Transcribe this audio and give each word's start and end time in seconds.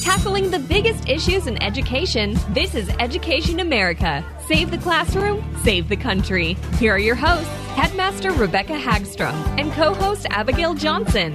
Tackling 0.00 0.50
the 0.50 0.58
biggest 0.58 1.06
issues 1.10 1.46
in 1.46 1.62
education, 1.62 2.34
this 2.54 2.74
is 2.74 2.88
Education 2.98 3.60
America. 3.60 4.24
Save 4.46 4.70
the 4.70 4.78
classroom, 4.78 5.44
save 5.62 5.90
the 5.90 5.96
country. 5.96 6.54
Here 6.78 6.94
are 6.94 6.98
your 6.98 7.14
hosts, 7.14 7.46
Headmaster 7.74 8.32
Rebecca 8.32 8.72
Hagstrom 8.72 9.34
and 9.60 9.70
co 9.72 9.92
host 9.92 10.26
Abigail 10.30 10.72
Johnson. 10.72 11.34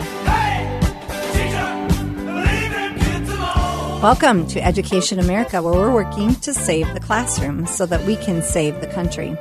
Welcome 4.02 4.48
to 4.48 4.66
Education 4.66 5.20
America, 5.20 5.62
where 5.62 5.74
we're 5.74 5.94
working 5.94 6.34
to 6.38 6.52
save 6.52 6.92
the 6.96 7.00
classroom 7.00 7.68
so 7.68 7.86
that 7.86 8.04
we 8.06 8.16
can 8.16 8.42
save 8.42 8.82
the 8.82 8.88
country. 8.88 9.38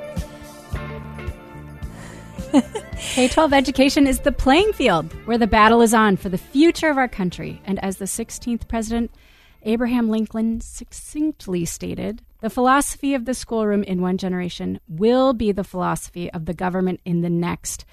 K 3.14 3.28
12 3.28 3.52
education 3.52 4.08
is 4.08 4.18
the 4.18 4.32
playing 4.32 4.72
field 4.72 5.12
where 5.24 5.38
the 5.38 5.46
battle 5.46 5.82
is 5.82 5.94
on 5.94 6.16
for 6.16 6.28
the 6.28 6.36
future 6.36 6.90
of 6.90 6.98
our 6.98 7.06
country. 7.06 7.62
And 7.64 7.78
as 7.78 7.98
the 7.98 8.06
16th 8.06 8.66
President 8.66 9.12
Abraham 9.62 10.08
Lincoln 10.08 10.60
succinctly 10.60 11.64
stated, 11.64 12.22
the 12.40 12.50
philosophy 12.50 13.14
of 13.14 13.24
the 13.24 13.32
schoolroom 13.32 13.84
in 13.84 14.02
one 14.02 14.18
generation 14.18 14.80
will 14.88 15.32
be 15.32 15.52
the 15.52 15.62
philosophy 15.62 16.28
of 16.32 16.46
the 16.46 16.54
government 16.54 16.98
in 17.04 17.20
the 17.20 17.30
next. 17.30 17.84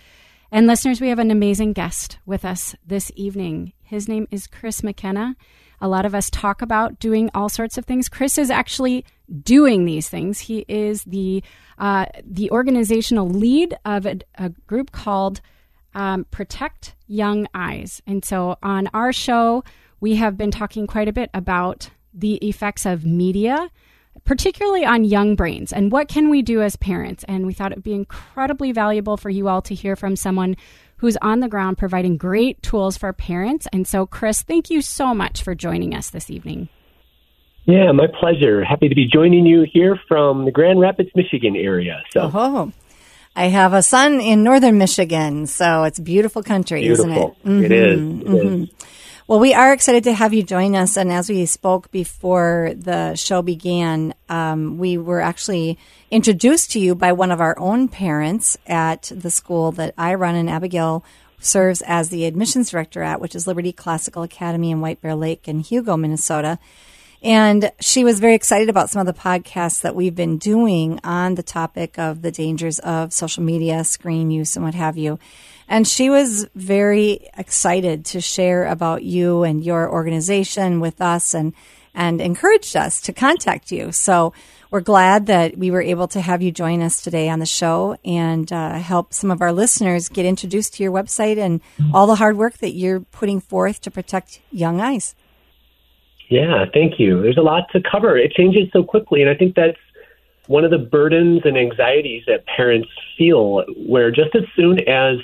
And 0.51 0.65
listeners, 0.65 0.99
we 0.99 1.09
have 1.09 1.19
an 1.19 1.29
amazing 1.29 1.73
guest 1.73 2.17
with 2.25 2.43
us 2.43 2.75
this 2.83 3.11
evening. 3.15 3.73
His 3.83 4.07
name 4.07 4.27
is 4.31 4.47
Chris 4.47 4.81
McKenna. 4.81 5.35
A 5.81 5.87
lot 5.87 6.05
of 6.05 6.13
us 6.13 6.29
talk 6.29 6.61
about 6.61 6.99
doing 6.99 7.29
all 7.33 7.49
sorts 7.49 7.77
of 7.77 7.85
things. 7.85 8.07
Chris 8.07 8.37
is 8.37 8.51
actually 8.51 9.03
doing 9.43 9.85
these 9.85 10.09
things. 10.09 10.39
He 10.39 10.65
is 10.67 11.03
the 11.03 11.43
uh, 11.77 12.05
the 12.23 12.51
organizational 12.51 13.27
lead 13.27 13.75
of 13.85 14.05
a, 14.05 14.19
a 14.35 14.49
group 14.67 14.91
called 14.91 15.41
um, 15.95 16.25
Protect 16.25 16.95
Young 17.07 17.47
Eyes. 17.53 18.01
And 18.05 18.23
so 18.23 18.57
on 18.61 18.87
our 18.93 19.11
show, 19.11 19.63
we 19.99 20.15
have 20.15 20.37
been 20.37 20.51
talking 20.51 20.87
quite 20.87 21.07
a 21.07 21.13
bit 21.13 21.29
about 21.33 21.89
the 22.13 22.35
effects 22.35 22.85
of 22.85 23.05
media, 23.05 23.69
particularly 24.25 24.85
on 24.85 25.03
young 25.03 25.35
brains, 25.35 25.71
and 25.73 25.91
what 25.91 26.07
can 26.07 26.29
we 26.29 26.41
do 26.41 26.61
as 26.61 26.75
parents. 26.75 27.23
And 27.27 27.45
we 27.45 27.53
thought 27.53 27.71
it 27.71 27.77
would 27.77 27.83
be 27.83 27.93
incredibly 27.93 28.71
valuable 28.71 29.17
for 29.17 29.29
you 29.29 29.47
all 29.47 29.61
to 29.63 29.73
hear 29.73 29.95
from 29.95 30.15
someone 30.15 30.55
who's 31.01 31.17
on 31.19 31.39
the 31.39 31.47
ground 31.49 31.79
providing 31.79 32.15
great 32.15 32.61
tools 32.61 32.95
for 32.95 33.11
parents. 33.11 33.67
And 33.73 33.87
so, 33.87 34.05
Chris, 34.05 34.43
thank 34.43 34.69
you 34.69 34.83
so 34.83 35.15
much 35.15 35.41
for 35.41 35.55
joining 35.55 35.95
us 35.95 36.11
this 36.11 36.29
evening. 36.29 36.69
Yeah, 37.65 37.91
my 37.91 38.05
pleasure. 38.19 38.63
Happy 38.63 38.87
to 38.87 38.93
be 38.93 39.07
joining 39.11 39.47
you 39.47 39.65
here 39.71 39.99
from 40.07 40.45
the 40.45 40.51
Grand 40.51 40.79
Rapids, 40.79 41.09
Michigan 41.15 41.55
area. 41.55 42.03
So. 42.11 42.29
Oh, 42.31 42.71
I 43.35 43.45
have 43.45 43.73
a 43.73 43.81
son 43.81 44.21
in 44.21 44.43
northern 44.43 44.77
Michigan, 44.77 45.47
so 45.47 45.85
it's 45.85 45.99
beautiful 45.99 46.43
country, 46.43 46.81
Beautiful. 46.81 47.35
isn't 47.45 47.63
it? 47.63 47.65
It 47.65 47.71
Mhm, 47.71 47.93
is. 47.93 47.99
It 47.99 48.25
mhm. 48.27 48.63
is. 48.63 48.69
Well, 49.31 49.39
we 49.39 49.53
are 49.53 49.71
excited 49.71 50.03
to 50.03 50.13
have 50.13 50.33
you 50.33 50.43
join 50.43 50.75
us. 50.75 50.97
And 50.97 51.09
as 51.09 51.29
we 51.29 51.45
spoke 51.45 51.89
before 51.89 52.73
the 52.75 53.15
show 53.15 53.41
began, 53.41 54.13
um, 54.27 54.77
we 54.77 54.97
were 54.97 55.21
actually 55.21 55.79
introduced 56.11 56.71
to 56.71 56.81
you 56.81 56.95
by 56.95 57.13
one 57.13 57.31
of 57.31 57.39
our 57.39 57.57
own 57.57 57.87
parents 57.87 58.57
at 58.67 59.09
the 59.15 59.31
school 59.31 59.71
that 59.71 59.93
I 59.97 60.15
run, 60.15 60.35
and 60.35 60.49
Abigail 60.49 61.05
serves 61.39 61.81
as 61.83 62.09
the 62.09 62.25
admissions 62.25 62.71
director 62.71 63.03
at, 63.03 63.21
which 63.21 63.33
is 63.33 63.47
Liberty 63.47 63.71
Classical 63.71 64.23
Academy 64.23 64.69
in 64.69 64.81
White 64.81 65.01
Bear 65.01 65.15
Lake 65.15 65.47
in 65.47 65.61
Hugo, 65.61 65.95
Minnesota. 65.95 66.59
And 67.23 67.71
she 67.79 68.03
was 68.03 68.19
very 68.19 68.33
excited 68.33 68.69
about 68.69 68.89
some 68.89 69.05
of 69.05 69.13
the 69.13 69.19
podcasts 69.19 69.81
that 69.81 69.95
we've 69.95 70.15
been 70.15 70.37
doing 70.37 70.99
on 71.03 71.35
the 71.35 71.43
topic 71.43 71.99
of 71.99 72.23
the 72.23 72.31
dangers 72.31 72.79
of 72.79 73.13
social 73.13 73.43
media, 73.43 73.83
screen 73.83 74.31
use, 74.31 74.55
and 74.55 74.65
what 74.65 74.73
have 74.73 74.97
you. 74.97 75.19
And 75.67 75.87
she 75.87 76.09
was 76.09 76.47
very 76.55 77.29
excited 77.37 78.05
to 78.05 78.21
share 78.21 78.65
about 78.65 79.03
you 79.03 79.43
and 79.43 79.63
your 79.63 79.89
organization 79.89 80.79
with 80.79 80.99
us 80.99 81.33
and, 81.33 81.53
and 81.93 82.19
encouraged 82.19 82.75
us 82.75 82.99
to 83.01 83.13
contact 83.13 83.71
you. 83.71 83.91
So 83.91 84.33
we're 84.71 84.81
glad 84.81 85.27
that 85.27 85.57
we 85.57 85.69
were 85.69 85.81
able 85.81 86.07
to 86.09 86.21
have 86.21 86.41
you 86.41 86.51
join 86.51 86.81
us 86.81 87.01
today 87.01 87.29
on 87.29 87.39
the 87.39 87.45
show 87.45 87.97
and 88.03 88.51
uh, 88.51 88.79
help 88.79 89.13
some 89.13 89.29
of 89.29 89.41
our 89.41 89.51
listeners 89.51 90.09
get 90.09 90.25
introduced 90.25 90.73
to 90.75 90.83
your 90.83 90.91
website 90.91 91.37
and 91.37 91.61
all 91.93 92.07
the 92.07 92.15
hard 92.15 92.35
work 92.35 92.57
that 92.57 92.71
you're 92.71 93.01
putting 93.01 93.39
forth 93.39 93.79
to 93.81 93.91
protect 93.91 94.41
young 94.51 94.81
eyes. 94.81 95.13
Yeah, 96.31 96.63
thank 96.73 96.97
you. 96.97 97.21
There's 97.21 97.37
a 97.37 97.41
lot 97.41 97.69
to 97.73 97.81
cover. 97.81 98.17
It 98.17 98.31
changes 98.31 98.69
so 98.71 98.83
quickly, 98.83 99.21
and 99.21 99.29
I 99.29 99.35
think 99.35 99.53
that's 99.53 99.77
one 100.47 100.63
of 100.63 100.71
the 100.71 100.77
burdens 100.77 101.41
and 101.43 101.57
anxieties 101.57 102.23
that 102.25 102.45
parents 102.45 102.87
feel. 103.17 103.65
Where 103.85 104.11
just 104.11 104.33
as 104.33 104.43
soon 104.55 104.79
as, 104.87 105.17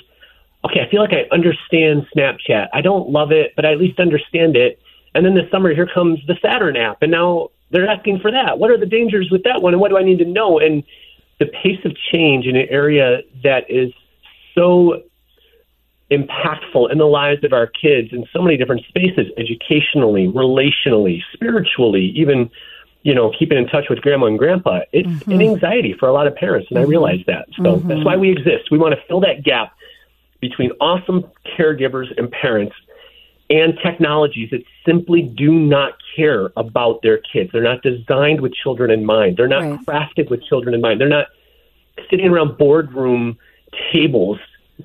okay, 0.66 0.80
I 0.86 0.90
feel 0.90 1.00
like 1.00 1.14
I 1.14 1.26
understand 1.34 2.06
Snapchat. 2.14 2.68
I 2.74 2.82
don't 2.82 3.08
love 3.08 3.32
it, 3.32 3.54
but 3.56 3.64
I 3.64 3.72
at 3.72 3.78
least 3.78 3.98
understand 3.98 4.54
it. 4.54 4.82
And 5.14 5.24
then 5.24 5.34
this 5.34 5.50
summer, 5.50 5.74
here 5.74 5.88
comes 5.92 6.20
the 6.26 6.36
Saturn 6.42 6.76
app, 6.76 7.00
and 7.00 7.10
now 7.10 7.48
they're 7.70 7.88
asking 7.88 8.20
for 8.20 8.30
that. 8.30 8.58
What 8.58 8.70
are 8.70 8.76
the 8.76 8.84
dangers 8.84 9.30
with 9.30 9.44
that 9.44 9.62
one, 9.62 9.72
and 9.72 9.80
what 9.80 9.88
do 9.88 9.96
I 9.96 10.02
need 10.02 10.18
to 10.18 10.26
know? 10.26 10.58
And 10.58 10.82
the 11.38 11.46
pace 11.46 11.82
of 11.86 11.96
change 12.12 12.44
in 12.44 12.54
an 12.54 12.66
area 12.68 13.22
that 13.44 13.64
is 13.70 13.94
so 14.54 15.04
impactful 16.10 16.90
in 16.90 16.98
the 16.98 17.06
lives 17.06 17.44
of 17.44 17.52
our 17.52 17.66
kids 17.66 18.08
in 18.12 18.26
so 18.32 18.40
many 18.40 18.56
different 18.56 18.82
spaces 18.88 19.26
educationally 19.36 20.26
relationally 20.28 21.20
spiritually 21.34 22.12
even 22.16 22.50
you 23.02 23.14
know 23.14 23.30
keeping 23.38 23.58
in 23.58 23.66
touch 23.66 23.84
with 23.90 24.00
grandma 24.00 24.26
and 24.26 24.38
grandpa. 24.38 24.80
It's 24.92 25.08
mm-hmm. 25.08 25.32
an 25.32 25.42
anxiety 25.42 25.94
for 25.98 26.08
a 26.08 26.12
lot 26.12 26.26
of 26.26 26.34
parents 26.34 26.68
and 26.70 26.78
i 26.78 26.82
mm-hmm. 26.82 26.90
realize 26.90 27.20
that. 27.26 27.46
So 27.56 27.76
that's 27.76 27.82
mm-hmm. 27.82 28.04
why 28.04 28.16
we 28.16 28.30
exist. 28.30 28.70
We 28.70 28.78
want 28.78 28.94
to 28.94 29.00
fill 29.06 29.20
that 29.20 29.44
gap 29.44 29.74
between 30.40 30.70
awesome 30.80 31.24
caregivers 31.58 32.06
and 32.16 32.30
parents 32.30 32.74
and 33.50 33.78
technologies 33.82 34.50
that 34.50 34.62
simply 34.86 35.22
do 35.22 35.52
not 35.52 35.94
care 36.16 36.50
about 36.56 37.02
their 37.02 37.18
kids. 37.18 37.50
They're 37.52 37.62
not 37.62 37.82
designed 37.82 38.40
with 38.40 38.54
children 38.54 38.90
in 38.90 39.04
mind. 39.04 39.36
They're 39.36 39.48
not 39.48 39.62
Right. 39.62 39.80
crafted 39.86 40.30
with 40.30 40.44
children 40.44 40.74
in 40.74 40.80
mind. 40.80 41.00
They're 41.00 41.08
not 41.08 41.28
sitting 42.10 42.28
around 42.28 42.58
boardroom 42.58 43.38
tables 43.92 44.38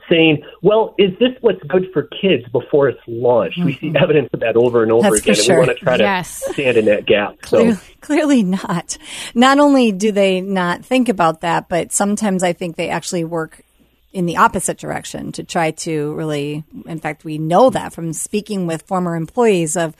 saying, 0.10 0.44
well, 0.62 0.96
is 0.98 1.12
this 1.20 1.32
what's 1.42 1.62
good 1.64 1.90
for 1.94 2.04
kids 2.04 2.44
before 2.52 2.90
it's 2.90 3.00
launched? 3.08 3.64
We 3.64 3.74
see 3.74 3.88
mm-hmm. 3.88 4.04
evidence 4.04 4.30
of 4.34 4.40
that 4.40 4.56
over 4.56 4.84
and 4.84 4.92
over 4.92 5.10
That's 5.10 5.22
again, 5.22 5.36
sure. 5.36 5.44
and 5.44 5.62
we 5.62 5.68
want 5.68 5.80
to 5.80 5.86
try 5.86 5.98
to 5.98 6.04
Yes. 6.04 6.44
stand 6.54 6.78
in 6.78 6.86
that 6.86 7.06
gap. 7.06 7.42
Clearly, 7.42 7.74
So, 7.74 7.82
clearly 8.02 8.44
not. 8.44 8.98
Not 9.36 9.60
only 9.60 9.92
do 9.92 10.12
they 10.12 10.42
not 10.42 10.84
think 10.84 11.10
about 11.10 11.42
that, 11.42 11.70
but 11.70 11.92
sometimes 11.92 12.44
I 12.44 12.54
think 12.54 12.76
they 12.76 12.90
actually 12.90 13.24
work 13.24 13.62
in 14.12 14.26
the 14.26 14.38
opposite 14.38 14.78
direction 14.78 15.32
to 15.34 15.44
try 15.44 15.72
to 15.72 16.14
really, 16.14 16.64
in 16.86 17.00
fact, 17.00 17.24
we 17.24 17.38
know 17.38 17.70
that 17.70 17.94
from 17.94 18.14
speaking 18.14 18.68
with 18.68 18.84
former 18.84 19.16
employees 19.16 19.76
of 19.76 19.96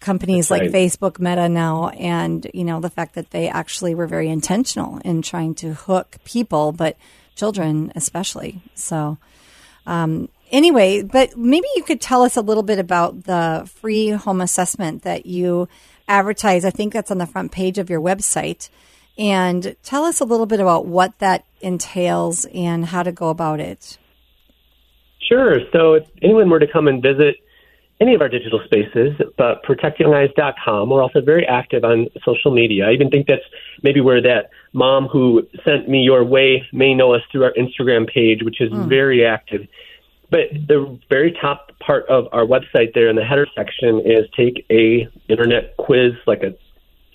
companies 0.00 0.50
like. 0.50 0.70
Facebook, 0.70 1.18
Meta 1.18 1.48
now, 1.48 1.88
and, 1.88 2.46
you 2.52 2.64
know, 2.64 2.80
the 2.80 2.90
fact 2.90 3.14
that 3.14 3.30
they 3.30 3.48
actually 3.48 3.94
were 3.94 4.06
very 4.06 4.28
intentional 4.28 4.98
in 4.98 5.22
trying 5.22 5.54
to 5.54 5.72
hook 5.72 6.16
people, 6.24 6.72
but 6.72 6.98
children 7.36 7.92
especially. 7.94 8.60
So, 8.74 9.18
um, 9.86 10.28
anyway, 10.50 11.02
but 11.02 11.36
maybe 11.36 11.68
you 11.76 11.82
could 11.84 12.00
tell 12.00 12.22
us 12.22 12.36
a 12.36 12.40
little 12.40 12.62
bit 12.62 12.78
about 12.78 13.24
the 13.24 13.70
free 13.76 14.10
home 14.10 14.40
assessment 14.40 15.02
that 15.02 15.26
you 15.26 15.68
advertise. 16.08 16.64
I 16.64 16.70
think 16.70 16.92
that's 16.92 17.10
on 17.10 17.18
the 17.18 17.26
front 17.26 17.52
page 17.52 17.78
of 17.78 17.88
your 17.88 18.00
website. 18.00 18.68
And 19.18 19.76
tell 19.82 20.04
us 20.04 20.20
a 20.20 20.24
little 20.24 20.46
bit 20.46 20.60
about 20.60 20.86
what 20.86 21.18
that 21.20 21.44
entails 21.60 22.44
and 22.46 22.84
how 22.84 23.02
to 23.02 23.12
go 23.12 23.30
about 23.30 23.60
it. 23.60 23.96
sure. 25.28 25.60
So, 25.72 25.94
if 25.94 26.08
anyone 26.22 26.50
were 26.50 26.58
to 26.58 26.66
come 26.70 26.88
and 26.88 27.02
visit 27.02 27.36
any 28.00 28.14
of 28.14 28.20
our 28.20 28.28
digital 28.28 28.60
spaces, 28.64 29.12
but 29.38 29.64
protectyoungeyes.com. 29.64 30.90
We're 30.90 31.02
also 31.02 31.20
very 31.20 31.46
active 31.46 31.82
on 31.84 32.08
social 32.24 32.50
media. 32.50 32.86
I 32.88 32.92
even 32.92 33.10
think 33.10 33.26
that's 33.26 33.42
maybe 33.86 34.00
where 34.00 34.20
that 34.20 34.50
mom 34.72 35.06
who 35.06 35.46
sent 35.64 35.88
me 35.88 36.00
your 36.00 36.24
way 36.24 36.66
may 36.72 36.92
know 36.92 37.14
us 37.14 37.22
through 37.30 37.44
our 37.44 37.52
Instagram 37.52 38.12
page, 38.12 38.42
which 38.42 38.60
is 38.60 38.72
mm. 38.72 38.88
very 38.88 39.24
active. 39.24 39.62
But 40.28 40.50
the 40.52 40.98
very 41.08 41.30
top 41.40 41.70
part 41.78 42.04
of 42.08 42.24
our 42.32 42.44
website 42.44 42.94
there 42.94 43.08
in 43.08 43.14
the 43.14 43.24
header 43.24 43.46
section 43.54 44.00
is 44.04 44.26
take 44.36 44.66
a 44.70 45.08
internet 45.28 45.76
quiz, 45.76 46.14
like 46.26 46.42
a 46.42 46.52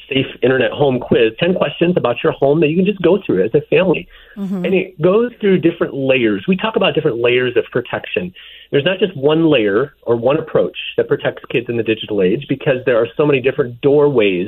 safe 0.07 0.27
internet 0.41 0.71
home 0.71 1.01
quiz, 1.01 1.33
10 1.39 1.55
questions 1.55 1.95
about 1.97 2.23
your 2.23 2.31
home 2.31 2.61
that 2.61 2.67
you 2.67 2.77
can 2.77 2.85
just 2.85 3.01
go 3.01 3.19
through 3.25 3.43
as 3.43 3.51
a 3.53 3.61
family. 3.69 4.07
Mm-hmm. 4.37 4.65
And 4.65 4.73
it 4.73 5.01
goes 5.01 5.31
through 5.41 5.59
different 5.59 5.93
layers. 5.93 6.45
We 6.47 6.55
talk 6.55 6.77
about 6.77 6.95
different 6.95 7.17
layers 7.17 7.57
of 7.57 7.65
protection. 7.69 8.33
There's 8.71 8.85
not 8.85 8.99
just 8.99 9.15
one 9.17 9.49
layer 9.49 9.93
or 10.03 10.15
one 10.15 10.37
approach 10.37 10.77
that 10.95 11.09
protects 11.09 11.43
kids 11.49 11.67
in 11.67 11.75
the 11.75 11.83
digital 11.83 12.21
age 12.21 12.45
because 12.47 12.77
there 12.85 12.97
are 12.97 13.07
so 13.17 13.25
many 13.25 13.41
different 13.41 13.81
doorways 13.81 14.47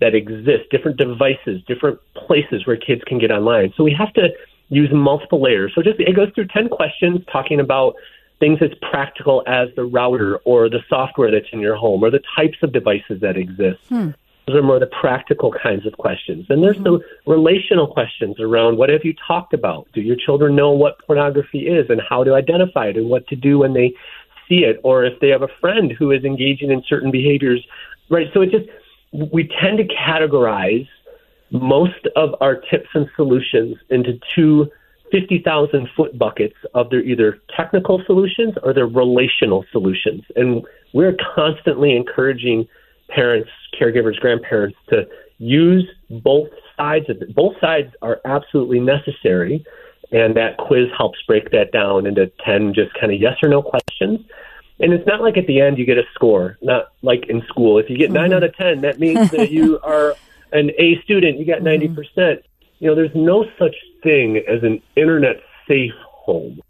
that 0.00 0.14
exist, 0.14 0.70
different 0.70 0.96
devices, 0.96 1.62
different 1.66 2.00
places 2.14 2.66
where 2.66 2.76
kids 2.76 3.02
can 3.06 3.18
get 3.18 3.30
online. 3.30 3.72
So 3.76 3.84
we 3.84 3.94
have 3.98 4.12
to 4.14 4.30
use 4.70 4.90
multiple 4.92 5.42
layers. 5.42 5.72
So 5.74 5.82
just 5.82 6.00
it 6.00 6.16
goes 6.16 6.28
through 6.34 6.48
10 6.48 6.68
questions 6.68 7.20
talking 7.30 7.60
about 7.60 7.94
things 8.38 8.58
as 8.62 8.70
practical 8.90 9.42
as 9.46 9.68
the 9.76 9.84
router 9.84 10.38
or 10.38 10.68
the 10.70 10.80
software 10.88 11.30
that's 11.30 11.46
in 11.52 11.60
your 11.60 11.76
home 11.76 12.02
or 12.02 12.10
the 12.10 12.22
types 12.34 12.56
of 12.62 12.72
devices 12.72 13.20
that 13.20 13.36
exist. 13.36 13.80
Hmm. 13.88 14.10
Those 14.46 14.56
are 14.56 14.62
more 14.62 14.80
the 14.80 14.86
practical 14.86 15.52
kinds 15.52 15.86
of 15.86 15.92
questions. 15.98 16.46
And 16.48 16.62
there's 16.62 16.76
mm-hmm. 16.76 16.96
the 16.96 17.00
relational 17.26 17.86
questions 17.86 18.40
around 18.40 18.78
what 18.78 18.88
have 18.88 19.04
you 19.04 19.14
talked 19.26 19.52
about? 19.52 19.86
Do 19.92 20.00
your 20.00 20.16
children 20.16 20.56
know 20.56 20.70
what 20.70 20.98
pornography 21.06 21.68
is 21.68 21.90
and 21.90 22.00
how 22.08 22.24
to 22.24 22.34
identify 22.34 22.86
it 22.86 22.96
and 22.96 23.08
what 23.08 23.28
to 23.28 23.36
do 23.36 23.58
when 23.58 23.74
they 23.74 23.92
see 24.48 24.64
it? 24.64 24.80
Or 24.82 25.04
if 25.04 25.20
they 25.20 25.28
have 25.28 25.42
a 25.42 25.48
friend 25.60 25.92
who 25.92 26.10
is 26.10 26.24
engaging 26.24 26.70
in 26.70 26.82
certain 26.88 27.10
behaviors, 27.10 27.64
right? 28.08 28.28
So 28.32 28.40
it 28.40 28.50
just, 28.50 28.68
we 29.12 29.48
tend 29.60 29.78
to 29.78 29.84
categorize 29.84 30.88
most 31.50 32.06
of 32.16 32.34
our 32.40 32.56
tips 32.56 32.88
and 32.94 33.08
solutions 33.16 33.76
into 33.90 34.18
two 34.34 34.70
50,000 35.10 35.88
foot 35.96 36.16
buckets 36.16 36.54
of 36.74 36.90
their 36.90 37.02
either 37.02 37.38
technical 37.56 38.00
solutions 38.06 38.54
or 38.62 38.72
their 38.72 38.86
relational 38.86 39.64
solutions. 39.72 40.22
And 40.36 40.64
we're 40.92 41.16
constantly 41.34 41.96
encouraging 41.96 42.68
parents, 43.08 43.50
caregivers, 43.80 44.20
grandparents 44.20 44.78
to 44.90 45.08
use 45.38 45.88
both 46.22 46.48
sides 46.76 47.10
of 47.10 47.20
it. 47.22 47.34
Both 47.34 47.54
sides 47.60 47.92
are 48.02 48.20
absolutely 48.24 48.78
necessary, 48.78 49.64
and 50.12 50.36
that 50.36 50.58
quiz 50.58 50.86
helps 50.96 51.18
break 51.26 51.50
that 51.50 51.72
down 51.72 52.06
into 52.06 52.30
10 52.44 52.74
just 52.74 52.94
kind 52.94 53.12
of 53.12 53.20
yes 53.20 53.36
or 53.42 53.48
no 53.48 53.62
questions. 53.62 54.20
And 54.80 54.92
it's 54.92 55.06
not 55.06 55.20
like 55.20 55.36
at 55.36 55.46
the 55.46 55.60
end 55.60 55.78
you 55.78 55.84
get 55.84 55.98
a 55.98 56.04
score, 56.14 56.58
not 56.62 56.92
like 57.02 57.26
in 57.28 57.42
school. 57.42 57.78
If 57.78 57.90
you 57.90 57.96
get 57.96 58.10
9 58.10 58.24
mm-hmm. 58.24 58.34
out 58.34 58.42
of 58.42 58.56
10, 58.56 58.80
that 58.80 58.98
means 58.98 59.30
that 59.30 59.50
you 59.50 59.78
are 59.82 60.14
an 60.52 60.70
A 60.78 61.00
student, 61.02 61.38
you 61.38 61.44
got 61.44 61.60
90%. 61.60 61.94
Mm-hmm. 61.94 62.40
You 62.78 62.88
know, 62.88 62.94
there's 62.94 63.14
no 63.14 63.44
such 63.58 63.76
thing 64.02 64.38
as 64.38 64.62
an 64.62 64.82
internet 64.96 65.36
safe 65.68 65.92
home. 66.02 66.60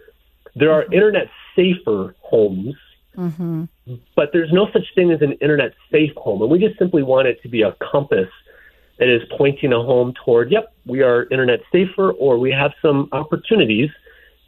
There 0.57 0.73
are 0.73 0.83
mm-hmm. 0.83 0.95
internet 0.95 1.31
safer 1.55 2.15
homes 2.21 2.75
Mm-hmm. 3.17 3.65
But 4.15 4.31
there's 4.33 4.53
no 4.53 4.69
such 4.73 4.95
thing 4.95 5.11
as 5.11 5.21
an 5.21 5.33
internet 5.35 5.75
safe 5.91 6.15
home. 6.17 6.43
And 6.43 6.51
we 6.51 6.59
just 6.59 6.79
simply 6.79 7.03
want 7.03 7.29
it 7.29 7.43
to 7.43 7.49
be 7.49 7.63
a 7.63 7.77
compass 7.93 8.29
that 8.99 9.09
is 9.09 9.23
pointing 9.37 9.73
a 9.73 9.83
home 9.83 10.15
toward, 10.25 10.51
yep, 10.51 10.73
we 10.87 11.03
are 11.03 11.25
internet 11.31 11.61
safer, 11.73 12.13
or 12.13 12.39
we 12.39 12.51
have 12.53 12.73
some 12.83 13.09
opportunities 13.13 13.91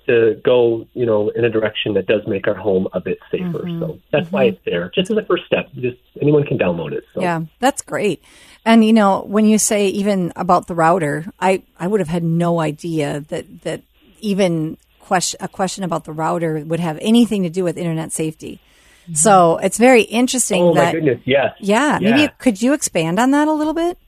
to 0.07 0.41
go, 0.45 0.87
you 0.95 1.07
know, 1.07 1.31
in 1.31 1.45
a 1.45 1.51
direction 1.51 1.95
that 1.95 2.07
does 2.07 2.23
make 2.27 2.47
our 2.47 2.55
home 2.55 2.89
a 2.93 3.01
bit 3.01 3.19
safer. 3.31 3.61
Mm-hmm. 3.61 3.81
So 3.81 3.99
that's 4.11 4.27
mm-hmm. 4.27 4.35
why 4.35 4.45
it's 4.45 4.61
there, 4.65 4.91
just 4.95 5.11
as 5.11 5.17
a 5.17 5.25
first 5.25 5.45
step. 5.47 5.71
Just 5.75 5.99
anyone 6.21 6.45
can 6.45 6.59
download 6.59 6.93
it. 6.93 7.05
So. 7.15 7.21
Yeah, 7.21 7.43
that's 7.59 7.83
great. 7.83 8.23
And 8.65 8.85
you 8.85 8.93
know, 8.93 9.23
when 9.23 9.47
you 9.47 9.59
say 9.59 9.89
even 9.89 10.33
about 10.37 10.67
the 10.67 10.75
router, 10.75 11.27
I 11.41 11.63
I 11.79 11.87
would 11.87 12.01
have 12.01 12.09
had 12.09 12.23
no 12.23 12.61
idea 12.61 13.21
that 13.29 13.63
that 13.63 13.83
even 14.21 14.77
question, 15.01 15.39
a 15.43 15.49
question 15.49 15.85
about 15.85 16.05
the 16.05 16.13
router 16.13 16.65
would 16.65 16.81
have 16.81 16.99
anything 17.01 17.43
to 17.43 17.51
do 17.51 17.65
with 17.65 17.77
internet 17.77 18.13
safety. 18.13 18.61
Mm-hmm. 19.05 19.15
So 19.15 19.59
it's 19.59 19.79
very 19.79 20.03
interesting. 20.03 20.63
Oh 20.63 20.75
that, 20.75 20.87
my 20.87 20.93
goodness! 20.93 21.21
Yes. 21.25 21.55
Yeah, 21.59 21.99
yeah. 22.01 22.11
Maybe 22.11 22.33
could 22.39 22.63
you 22.63 22.73
expand 22.73 23.19
on 23.19 23.33
that 23.33 23.49
a 23.49 23.53
little 23.53 23.75
bit? 23.75 23.99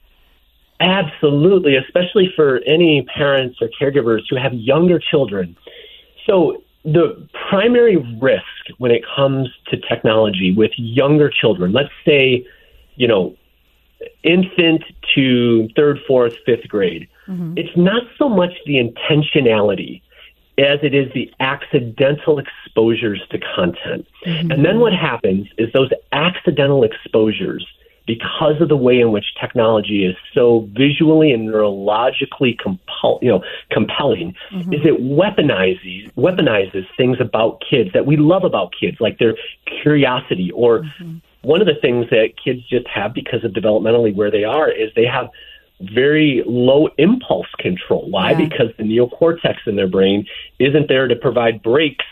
Absolutely, 0.80 1.76
especially 1.76 2.32
for 2.34 2.58
any 2.66 3.06
parents 3.16 3.58
or 3.60 3.70
caregivers 3.80 4.20
who 4.28 4.36
have 4.36 4.52
younger 4.52 4.98
children. 4.98 5.56
So 6.26 6.62
the 6.84 7.26
primary 7.48 7.96
risk 8.20 8.44
when 8.78 8.90
it 8.90 9.02
comes 9.16 9.48
to 9.68 9.76
technology 9.76 10.52
with 10.52 10.72
younger 10.76 11.30
children, 11.30 11.72
let's 11.72 11.92
say, 12.04 12.46
you 12.96 13.08
know, 13.08 13.36
infant 14.22 14.82
to 15.14 15.68
third, 15.76 15.98
fourth, 16.06 16.34
fifth 16.44 16.68
grade, 16.68 17.08
mm-hmm. 17.26 17.54
it's 17.56 17.76
not 17.76 18.02
so 18.18 18.28
much 18.28 18.52
the 18.66 18.74
intentionality 18.74 20.02
as 20.58 20.78
it 20.82 20.94
is 20.94 21.12
the 21.14 21.32
accidental 21.40 22.38
exposures 22.38 23.20
to 23.30 23.38
content. 23.56 24.06
Mm-hmm. 24.24 24.52
And 24.52 24.64
then 24.64 24.78
what 24.78 24.92
happens 24.92 25.48
is 25.58 25.72
those 25.72 25.90
accidental 26.12 26.84
exposures, 26.84 27.66
because 28.06 28.60
of 28.60 28.68
the 28.68 28.76
way 28.76 29.00
in 29.00 29.12
which 29.12 29.24
technology 29.40 30.04
is 30.04 30.14
so 30.34 30.68
visually 30.72 31.32
and 31.32 31.48
neurologically 31.48 32.58
compel, 32.58 33.18
you 33.22 33.28
know, 33.28 33.42
compelling, 33.70 34.34
mm-hmm. 34.50 34.72
is 34.72 34.80
it 34.84 35.00
weaponizes 35.00 36.12
weaponizes 36.14 36.86
things 36.96 37.16
about 37.20 37.62
kids 37.68 37.90
that 37.94 38.06
we 38.06 38.16
love 38.16 38.44
about 38.44 38.74
kids, 38.78 38.98
like 39.00 39.18
their 39.18 39.34
curiosity 39.82 40.50
or 40.52 40.80
mm-hmm. 40.80 41.16
one 41.42 41.60
of 41.60 41.66
the 41.66 41.74
things 41.80 42.06
that 42.10 42.32
kids 42.42 42.60
just 42.68 42.86
have 42.88 43.14
because 43.14 43.42
of 43.44 43.52
developmentally 43.52 44.14
where 44.14 44.30
they 44.30 44.44
are 44.44 44.70
is 44.70 44.90
they 44.94 45.06
have 45.06 45.28
very 45.80 46.42
low 46.46 46.88
impulse 46.98 47.48
control. 47.58 48.08
Why? 48.10 48.32
Yeah. 48.32 48.48
Because 48.48 48.68
the 48.76 48.84
neocortex 48.84 49.56
in 49.66 49.76
their 49.76 49.88
brain 49.88 50.26
isn't 50.58 50.88
there 50.88 51.08
to 51.08 51.16
provide 51.16 51.62
brakes 51.62 52.04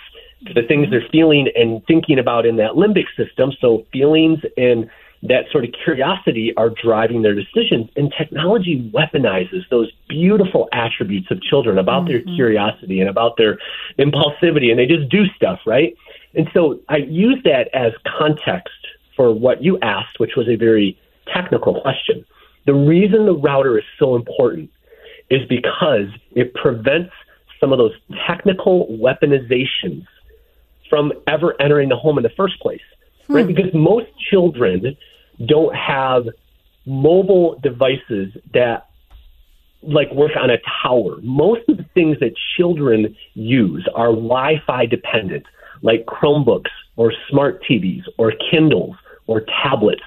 to 0.46 0.54
the 0.54 0.62
things 0.62 0.88
they're 0.90 1.06
feeling 1.12 1.48
and 1.54 1.84
thinking 1.86 2.18
about 2.18 2.46
in 2.46 2.56
that 2.56 2.72
limbic 2.72 3.06
system. 3.16 3.52
So 3.60 3.86
feelings 3.92 4.40
and 4.56 4.90
that 5.22 5.44
sort 5.52 5.64
of 5.64 5.70
curiosity 5.84 6.52
are 6.56 6.70
driving 6.70 7.22
their 7.22 7.34
decisions. 7.34 7.88
And 7.96 8.12
technology 8.16 8.90
weaponizes 8.92 9.68
those 9.70 9.90
beautiful 10.08 10.68
attributes 10.72 11.30
of 11.30 11.40
children 11.42 11.78
about 11.78 12.04
mm-hmm. 12.04 12.26
their 12.26 12.36
curiosity 12.36 13.00
and 13.00 13.08
about 13.08 13.36
their 13.36 13.58
impulsivity, 13.98 14.70
and 14.70 14.78
they 14.78 14.86
just 14.86 15.08
do 15.08 15.26
stuff, 15.36 15.60
right? 15.64 15.96
And 16.34 16.48
so 16.52 16.80
I 16.88 16.96
use 16.96 17.38
that 17.44 17.68
as 17.72 17.92
context 18.18 18.74
for 19.16 19.32
what 19.32 19.62
you 19.62 19.78
asked, 19.80 20.18
which 20.18 20.32
was 20.36 20.48
a 20.48 20.56
very 20.56 20.98
technical 21.32 21.80
question. 21.80 22.24
The 22.66 22.74
reason 22.74 23.26
the 23.26 23.36
router 23.36 23.78
is 23.78 23.84
so 23.98 24.16
important 24.16 24.70
is 25.30 25.46
because 25.48 26.08
it 26.32 26.52
prevents 26.54 27.12
some 27.60 27.72
of 27.72 27.78
those 27.78 27.94
technical 28.26 28.86
weaponizations 28.88 30.06
from 30.90 31.12
ever 31.26 31.60
entering 31.60 31.88
the 31.88 31.96
home 31.96 32.18
in 32.18 32.22
the 32.22 32.30
first 32.30 32.58
place. 32.60 32.80
Hmm. 33.28 33.34
Right? 33.34 33.46
Because 33.46 33.72
most 33.72 34.08
children 34.30 34.96
don't 35.46 35.74
have 35.74 36.24
mobile 36.86 37.58
devices 37.62 38.32
that 38.52 38.88
like 39.82 40.12
work 40.12 40.32
on 40.40 40.50
a 40.50 40.58
tower. 40.82 41.16
Most 41.22 41.68
of 41.68 41.76
the 41.76 41.86
things 41.94 42.18
that 42.20 42.34
children 42.56 43.16
use 43.34 43.88
are 43.94 44.10
Wi-Fi 44.10 44.86
dependent, 44.86 45.44
like 45.82 46.06
Chromebooks 46.06 46.70
or 46.96 47.12
smart 47.28 47.62
TVs 47.64 48.04
or 48.18 48.32
Kindles 48.50 48.96
or 49.26 49.44
tablets. 49.62 50.02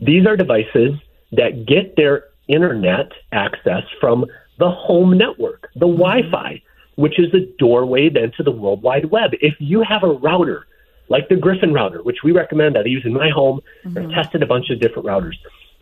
These 0.00 0.26
are 0.26 0.36
devices 0.36 0.92
that 1.32 1.66
get 1.66 1.96
their 1.96 2.24
internet 2.46 3.10
access 3.32 3.82
from 4.00 4.24
the 4.58 4.70
home 4.70 5.16
network, 5.16 5.68
the 5.74 5.86
mm-hmm. 5.86 5.98
Wi 5.98 6.30
Fi, 6.30 6.62
which 6.96 7.18
is 7.18 7.32
a 7.34 7.46
doorway 7.58 8.08
then 8.08 8.32
to 8.36 8.42
the 8.42 8.50
World 8.50 8.82
Wide 8.82 9.06
Web. 9.06 9.30
If 9.40 9.54
you 9.58 9.82
have 9.82 10.02
a 10.02 10.12
router, 10.12 10.66
like 11.08 11.28
the 11.28 11.36
Gryphon 11.36 11.72
router, 11.72 12.02
which 12.02 12.22
we 12.22 12.32
recommend 12.32 12.74
that 12.74 12.84
I 12.84 12.88
use 12.88 13.04
in 13.04 13.12
my 13.12 13.30
home, 13.30 13.60
mm-hmm. 13.84 13.98
I've 13.98 14.10
tested 14.10 14.42
a 14.42 14.46
bunch 14.46 14.70
of 14.70 14.80
different 14.80 15.06
routers. 15.06 15.34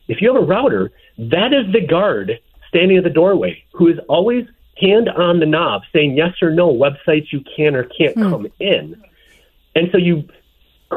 If 0.09 0.21
you 0.21 0.33
have 0.33 0.43
a 0.43 0.47
router, 0.47 0.93
that 1.19 1.53
is 1.53 1.73
the 1.73 1.85
guard 1.85 2.39
standing 2.69 2.97
at 2.97 3.05
the 3.05 3.11
doorway 3.11 3.65
who 3.73 3.89
is 3.89 3.99
always 4.09 4.47
hand 4.77 5.09
on 5.09 5.41
the 5.41 5.47
knob 5.47 5.83
saying 5.93 6.17
yes 6.17 6.35
or 6.43 6.51
no 6.51 6.73
websites 6.73 7.33
you 7.33 7.43
can 7.57 7.75
or 7.75 7.85
can't 7.85 8.15
hmm. 8.15 8.31
come 8.31 8.47
in. 8.61 9.03
And 9.75 9.89
so 9.91 9.99
you 9.99 10.29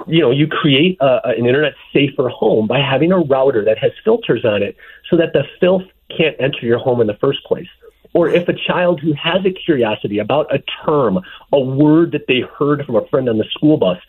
you 0.08 0.20
know, 0.20 0.32
you 0.32 0.48
create 0.48 0.98
a, 1.02 1.30
an 1.30 1.48
internet 1.48 1.74
safer 1.92 2.30
home 2.30 2.68
by 2.68 2.80
having 2.80 3.12
a 3.12 3.18
router 3.18 3.66
that 3.66 3.80
has 3.80 3.92
filters 4.04 4.46
on 4.46 4.62
it 4.62 4.78
so 5.10 5.18
that 5.18 5.34
the 5.34 5.44
filth 5.60 5.84
can't 6.16 6.36
enter 6.40 6.66
your 6.66 6.78
home 6.78 7.02
in 7.02 7.08
the 7.08 7.16
first 7.16 7.44
place. 7.44 7.68
Or 8.14 8.30
if 8.30 8.48
a 8.48 8.54
child 8.54 9.00
who 9.02 9.14
has 9.14 9.46
a 9.46 9.52
curiosity 9.52 10.18
about 10.18 10.54
a 10.54 10.64
term, 10.86 11.20
a 11.54 11.60
word 11.60 12.12
that 12.14 12.26
they 12.28 12.42
heard 12.58 12.84
from 12.86 12.96
a 12.96 13.08
friend 13.08 13.30
on 13.30 13.38
the 13.38 13.46
school 13.52 13.78
bus, 13.78 14.00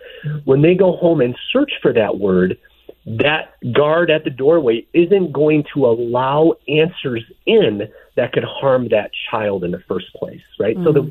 when 0.45 0.63
they 0.63 0.75
go 0.75 0.97
home 0.97 1.21
and 1.21 1.37
search 1.53 1.73
for 1.83 1.93
that 1.93 2.19
word, 2.19 2.59
that 3.07 3.55
guard 3.73 4.11
at 4.11 4.25
the 4.25 4.31
doorway 4.31 4.87
isn't 4.93 5.33
going 5.33 5.65
to 5.75 5.87
allow 5.87 6.55
answers 6.69 7.25
in 7.47 7.89
that 8.17 8.33
could 8.33 8.45
harm 8.45 8.89
that 8.91 9.11
child 9.31 9.65
in 9.65 9.71
the 9.71 9.83
first 9.89 10.13
place, 10.15 10.41
right? 10.59 10.77
Mm-hmm. 10.77 10.85
So 10.85 10.93
the 10.93 11.11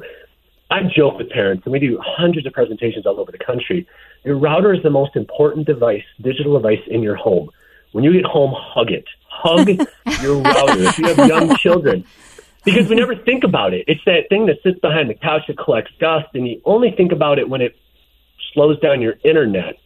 I 0.71 0.81
joke 0.95 1.17
with 1.17 1.29
parents, 1.29 1.63
and 1.65 1.73
we 1.73 1.79
do 1.79 1.99
hundreds 1.99 2.45
of 2.45 2.53
presentations 2.53 3.07
all 3.07 3.19
over 3.19 3.31
the 3.31 3.39
country 3.39 3.87
Your 4.23 4.37
router 4.37 4.73
is 4.73 4.83
the 4.83 4.91
most 4.91 5.15
important 5.15 5.65
device, 5.65 6.03
digital 6.21 6.53
device 6.53 6.81
in 6.87 7.01
your 7.01 7.15
home. 7.15 7.49
When 7.91 8.03
you 8.03 8.13
get 8.13 8.25
home, 8.25 8.53
hug 8.55 8.91
it. 8.91 9.05
Hug 9.27 9.67
your 10.21 10.41
router. 10.41 10.83
If 10.83 10.99
you 10.99 11.07
have 11.07 11.27
young 11.27 11.55
children, 11.55 12.05
because 12.65 12.89
we 12.89 12.95
never 12.95 13.15
think 13.15 13.43
about 13.43 13.73
it. 13.73 13.85
It's 13.87 14.03
that 14.05 14.29
thing 14.29 14.47
that 14.47 14.57
sits 14.63 14.79
behind 14.79 15.09
the 15.09 15.13
couch 15.13 15.43
that 15.47 15.57
collects 15.57 15.91
dust, 15.99 16.27
and 16.33 16.47
you 16.47 16.61
only 16.65 16.91
think 16.91 17.11
about 17.11 17.39
it 17.39 17.49
when 17.49 17.61
it 17.61 17.75
slows 18.53 18.79
down 18.79 19.01
your 19.01 19.15
internet. 19.23 19.77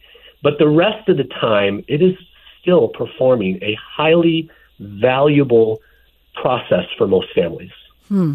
But 0.42 0.58
the 0.58 0.68
rest 0.68 1.08
of 1.08 1.16
the 1.16 1.24
time, 1.24 1.84
it 1.88 2.02
is 2.02 2.14
still 2.60 2.88
performing 2.88 3.62
a 3.62 3.76
highly 3.80 4.50
valuable 4.78 5.80
process 6.34 6.84
for 6.98 7.06
most 7.06 7.28
families. 7.34 7.70
Hmm. 8.08 8.34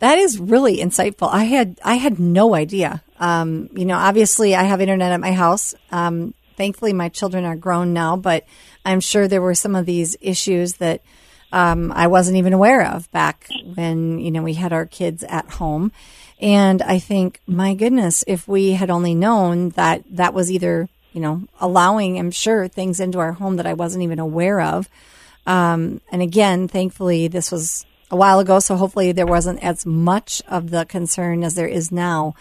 That 0.00 0.18
is 0.18 0.38
really 0.38 0.78
insightful. 0.78 1.28
I 1.30 1.44
had 1.44 1.78
I 1.84 1.94
had 1.94 2.18
no 2.18 2.54
idea. 2.54 3.02
Um, 3.18 3.68
you 3.74 3.84
know, 3.84 3.96
obviously, 3.96 4.54
I 4.54 4.62
have 4.64 4.80
internet 4.80 5.12
at 5.12 5.20
my 5.20 5.32
house. 5.32 5.74
Um, 5.90 6.32
thankfully, 6.56 6.92
my 6.92 7.08
children 7.08 7.44
are 7.44 7.56
grown 7.56 7.92
now, 7.92 8.16
but 8.16 8.44
I'm 8.84 9.00
sure 9.00 9.28
there 9.28 9.42
were 9.42 9.54
some 9.54 9.74
of 9.74 9.86
these 9.86 10.16
issues 10.20 10.74
that 10.74 11.02
um, 11.52 11.92
I 11.92 12.06
wasn't 12.06 12.36
even 12.38 12.52
aware 12.52 12.86
of 12.86 13.10
back 13.10 13.48
when 13.74 14.18
you 14.18 14.30
know 14.30 14.42
we 14.42 14.54
had 14.54 14.72
our 14.72 14.86
kids 14.86 15.22
at 15.24 15.50
home. 15.50 15.92
And 16.40 16.80
I 16.80 16.98
think, 16.98 17.40
my 17.46 17.74
goodness, 17.74 18.24
if 18.26 18.48
we 18.48 18.72
had 18.72 18.88
only 18.88 19.14
known 19.14 19.70
that 19.70 20.02
that 20.10 20.32
was 20.32 20.50
either 20.50 20.88
you 21.12 21.20
know 21.20 21.42
allowing, 21.60 22.18
I'm 22.18 22.30
sure, 22.30 22.68
things 22.68 23.00
into 23.00 23.18
our 23.18 23.32
home 23.32 23.56
that 23.56 23.66
I 23.66 23.74
wasn't 23.74 24.04
even 24.04 24.18
aware 24.18 24.60
of. 24.60 24.88
Um, 25.46 26.00
and 26.12 26.22
again, 26.22 26.68
thankfully, 26.68 27.28
this 27.28 27.50
was 27.50 27.84
a 28.10 28.16
while 28.16 28.40
ago, 28.40 28.58
so 28.58 28.76
hopefully 28.76 29.12
there 29.12 29.26
wasn't 29.26 29.62
as 29.62 29.86
much 29.86 30.42
of 30.48 30.70
the 30.70 30.84
concern 30.84 31.44
as 31.44 31.54
there 31.54 31.66
is 31.66 31.90
now. 31.92 32.34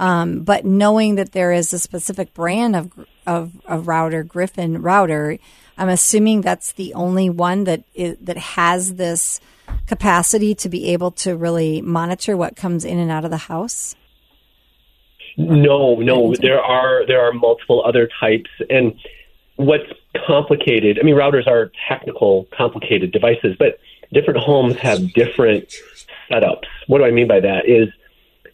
Um, 0.00 0.40
but 0.44 0.64
knowing 0.64 1.16
that 1.16 1.32
there 1.32 1.52
is 1.52 1.74
a 1.74 1.78
specific 1.78 2.32
brand 2.32 2.74
of, 2.74 2.90
of, 3.26 3.52
of 3.66 3.86
router, 3.86 4.22
Gryphon 4.24 4.80
router, 4.80 5.38
I'm 5.76 5.90
assuming 5.90 6.40
that's 6.40 6.72
the 6.72 6.94
only 6.94 7.28
one 7.28 7.64
that 7.64 7.84
is, 7.94 8.16
that 8.22 8.38
has 8.38 8.94
this 8.94 9.40
capacity 9.86 10.54
to 10.54 10.70
be 10.70 10.92
able 10.94 11.10
to 11.10 11.36
really 11.36 11.82
monitor 11.82 12.34
what 12.34 12.56
comes 12.56 12.86
in 12.86 12.98
and 12.98 13.10
out 13.10 13.26
of 13.26 13.30
the 13.30 13.36
house. 13.36 13.94
No, 15.36 15.96
no, 15.96 16.34
there 16.34 16.60
are 16.60 17.06
there 17.06 17.20
are 17.20 17.32
multiple 17.32 17.82
other 17.84 18.08
types, 18.20 18.50
and 18.68 18.94
what's 19.56 19.84
complicated. 20.26 20.98
I 20.98 21.04
mean, 21.04 21.14
routers 21.14 21.46
are 21.46 21.70
technical, 21.88 22.48
complicated 22.56 23.12
devices, 23.12 23.54
but 23.58 23.78
different 24.12 24.40
homes 24.40 24.76
have 24.76 25.12
different 25.12 25.72
setups. 26.30 26.64
What 26.88 26.98
do 26.98 27.04
I 27.04 27.10
mean 27.10 27.28
by 27.28 27.40
that? 27.40 27.68
Is 27.68 27.88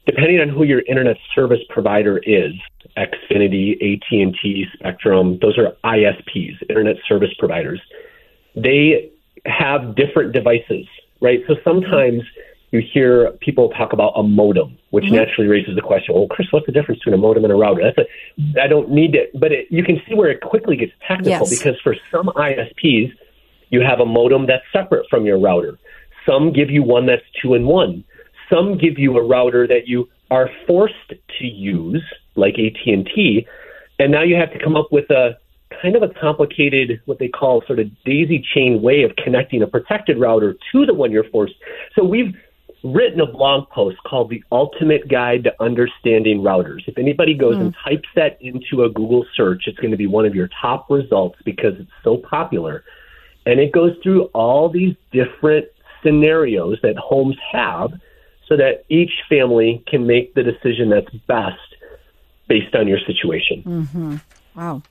depending 0.06 0.40
on 0.40 0.48
who 0.48 0.62
your 0.62 0.80
internet 0.88 1.16
service 1.34 1.60
provider 1.68 2.18
is, 2.18 2.52
Xfinity, 2.96 3.74
AT&T, 3.74 4.66
Spectrum, 4.74 5.38
those 5.42 5.58
are 5.58 5.76
ISPs, 5.84 6.54
internet 6.68 6.96
service 7.06 7.30
providers. 7.38 7.80
They 8.54 9.10
have 9.44 9.94
different 9.96 10.32
devices, 10.32 10.86
right? 11.20 11.40
So 11.46 11.56
sometimes 11.62 12.22
you 12.70 12.82
hear 12.92 13.32
people 13.40 13.70
talk 13.70 13.92
about 13.92 14.12
a 14.16 14.22
modem, 14.22 14.78
which 14.90 15.04
mm-hmm. 15.04 15.14
naturally 15.16 15.48
raises 15.48 15.74
the 15.74 15.82
question, 15.82 16.14
well, 16.14 16.26
Chris, 16.28 16.48
what's 16.50 16.66
the 16.66 16.72
difference 16.72 17.00
between 17.00 17.14
a 17.14 17.18
modem 17.18 17.44
and 17.44 17.52
a 17.52 17.56
router? 17.56 17.82
That's 17.82 17.98
a, 17.98 18.62
I 18.62 18.66
don't 18.66 18.90
need 18.90 19.14
it, 19.14 19.38
but 19.38 19.52
it, 19.52 19.66
you 19.70 19.84
can 19.84 20.00
see 20.08 20.14
where 20.14 20.30
it 20.30 20.40
quickly 20.40 20.76
gets 20.76 20.92
technical 21.06 21.46
yes. 21.46 21.50
because 21.50 21.80
for 21.82 21.94
some 22.10 22.26
ISPs, 22.26 23.12
you 23.70 23.80
have 23.82 24.00
a 24.00 24.06
modem 24.06 24.46
that's 24.46 24.64
separate 24.72 25.06
from 25.10 25.26
your 25.26 25.38
router. 25.38 25.78
Some 26.24 26.52
give 26.52 26.70
you 26.70 26.82
one 26.82 27.06
that's 27.06 27.22
two 27.40 27.54
in 27.54 27.66
one. 27.66 28.04
Some 28.50 28.78
give 28.78 28.98
you 28.98 29.16
a 29.16 29.26
router 29.26 29.66
that 29.66 29.86
you 29.86 30.08
are 30.30 30.50
forced 30.66 31.12
to 31.38 31.46
use, 31.46 32.02
like 32.34 32.54
AT&T, 32.54 33.46
and 33.98 34.12
now 34.12 34.22
you 34.22 34.36
have 34.36 34.52
to 34.52 34.62
come 34.62 34.76
up 34.76 34.88
with 34.92 35.10
a 35.10 35.38
kind 35.82 35.96
of 35.96 36.02
a 36.02 36.08
complicated, 36.08 37.00
what 37.06 37.18
they 37.18 37.28
call 37.28 37.62
sort 37.66 37.78
of 37.78 37.88
daisy 38.04 38.44
chain 38.54 38.82
way 38.82 39.02
of 39.02 39.12
connecting 39.16 39.62
a 39.62 39.66
protected 39.66 40.18
router 40.18 40.56
to 40.72 40.86
the 40.86 40.94
one 40.94 41.10
you're 41.10 41.28
forced. 41.30 41.54
So 41.94 42.04
we've 42.04 42.34
written 42.84 43.20
a 43.20 43.26
blog 43.26 43.68
post 43.70 43.96
called 44.06 44.30
The 44.30 44.42
Ultimate 44.52 45.08
Guide 45.08 45.44
to 45.44 45.62
Understanding 45.62 46.40
Routers. 46.40 46.82
If 46.86 46.98
anybody 46.98 47.34
goes 47.34 47.56
mm. 47.56 47.60
and 47.62 47.74
types 47.84 48.08
that 48.14 48.38
into 48.40 48.84
a 48.84 48.90
Google 48.90 49.24
search, 49.34 49.64
it's 49.66 49.78
going 49.78 49.90
to 49.90 49.96
be 49.96 50.06
one 50.06 50.26
of 50.26 50.34
your 50.34 50.48
top 50.60 50.88
results 50.90 51.38
because 51.44 51.74
it's 51.78 51.90
so 52.04 52.18
popular. 52.18 52.84
And 53.44 53.60
it 53.60 53.72
goes 53.72 53.92
through 54.02 54.24
all 54.26 54.68
these 54.68 54.94
different 55.12 55.66
scenarios 56.02 56.78
that 56.82 56.96
homes 56.96 57.36
have 57.52 57.92
so 58.48 58.56
that 58.56 58.84
each 58.88 59.10
family 59.28 59.82
can 59.86 60.06
make 60.06 60.34
the 60.34 60.42
decision 60.42 60.90
that's 60.90 61.12
best 61.26 61.58
based 62.48 62.74
on 62.74 62.86
your 62.86 62.98
situation. 63.06 63.62
Mm-hmm. 63.64 64.16
Wow. 64.54 64.82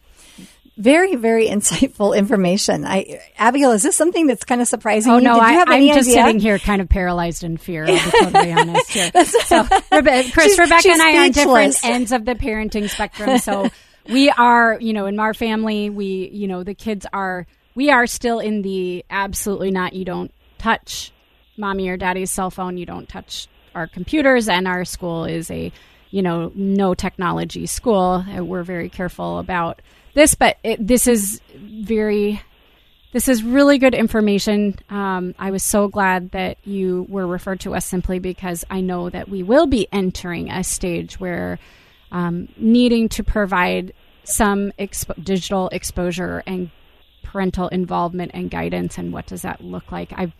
Very, 0.78 1.16
very 1.16 1.48
insightful 1.50 2.16
information. 2.16 2.86
I, 2.86 3.22
Abigail, 3.38 3.72
is 3.72 3.84
this 3.84 3.96
something 3.96 4.28
that's 4.28 4.44
kind 4.44 4.62
of 4.62 4.68
surprising? 4.68 5.12
Oh 5.12 5.18
you? 5.18 5.24
no, 5.24 5.40
I, 5.40 5.54
am 5.54 5.96
just 5.96 6.12
sitting 6.12 6.40
here, 6.40 6.60
kind 6.60 6.82
of 6.82 6.90
paralyzed 6.90 7.44
in 7.44 7.58
fear. 7.58 7.86
I'll 7.88 7.94
be 7.94 8.12
totally 8.20 8.52
honest 8.52 8.92
here. 8.92 9.12
so, 9.26 9.64
Rebe- 9.64 10.34
Chris, 10.34 10.48
she's, 10.48 10.60
Rebecca, 10.60 10.82
she's 10.82 11.00
and 11.00 11.02
I 11.02 11.18
are 11.18 11.24
on 11.24 11.32
different 11.32 11.86
ends 11.86 12.12
of 12.12 12.26
the 12.26 12.36
parenting 12.36 12.90
spectrum. 12.90 13.38
So 13.38 13.70
we 14.10 14.30
are, 14.32 14.78
you 14.82 14.92
know, 14.92 15.06
in 15.06 15.20
our 15.20 15.34
family, 15.34 15.90
we, 15.90 16.30
you 16.32 16.48
know, 16.48 16.64
the 16.64 16.76
kids 16.76 17.06
are, 17.14 17.48
we 17.74 17.90
are 17.90 18.06
still 18.06 18.40
in 18.40 18.62
the 18.62 19.06
absolutely 19.10 19.72
not. 19.72 19.94
You 19.94 20.04
don't 20.04 20.32
touch 20.58 21.14
mommy 21.58 21.90
or 21.90 21.98
daddy's 21.98 22.32
cell 22.32 22.52
phone. 22.52 22.78
You 22.78 22.86
don't 22.86 23.10
touch 23.10 23.48
our 23.74 23.88
computers, 23.88 24.48
and 24.48 24.68
our 24.68 24.86
school 24.86 25.26
is 25.26 25.52
a, 25.52 25.72
you 26.12 26.22
know, 26.22 26.52
no 26.56 26.94
technology 26.94 27.66
school. 27.66 28.24
We're 28.38 28.64
very 28.64 28.90
careful 28.90 29.40
about 29.40 29.82
this, 30.14 30.36
but 30.36 30.58
it, 30.64 30.86
this 30.86 31.08
is 31.08 31.42
very 31.56 32.42
this 33.12 33.30
is 33.30 33.44
really 33.44 33.78
good 33.78 33.96
information. 33.96 34.76
Um, 34.90 35.36
I 35.40 35.52
was 35.52 35.64
so 35.64 35.88
glad 35.88 36.32
that 36.32 36.58
you 36.68 37.06
were 37.08 37.26
referred 37.26 37.62
to 37.62 37.74
us 37.74 37.86
simply 37.86 38.20
because 38.20 38.66
I 38.70 38.82
know 38.82 39.10
that 39.10 39.30
we 39.30 39.42
will 39.42 39.68
be 39.68 39.88
entering 39.90 40.52
a 40.52 40.66
stage 40.66 41.18
where 41.18 41.58
um, 42.12 42.50
needing 42.58 43.08
to 43.10 43.24
provide 43.24 43.94
some 44.26 44.74
expo- 44.78 45.24
digital 45.24 45.70
exposure 45.70 46.44
and 46.46 46.72
parental 47.24 47.70
involvement 47.70 48.32
and 48.34 48.52
guidance, 48.52 48.98
and 48.98 49.14
what 49.14 49.28
does 49.28 49.44
that 49.44 49.64
look 49.64 49.94
like? 49.94 50.12
I've 50.14 50.34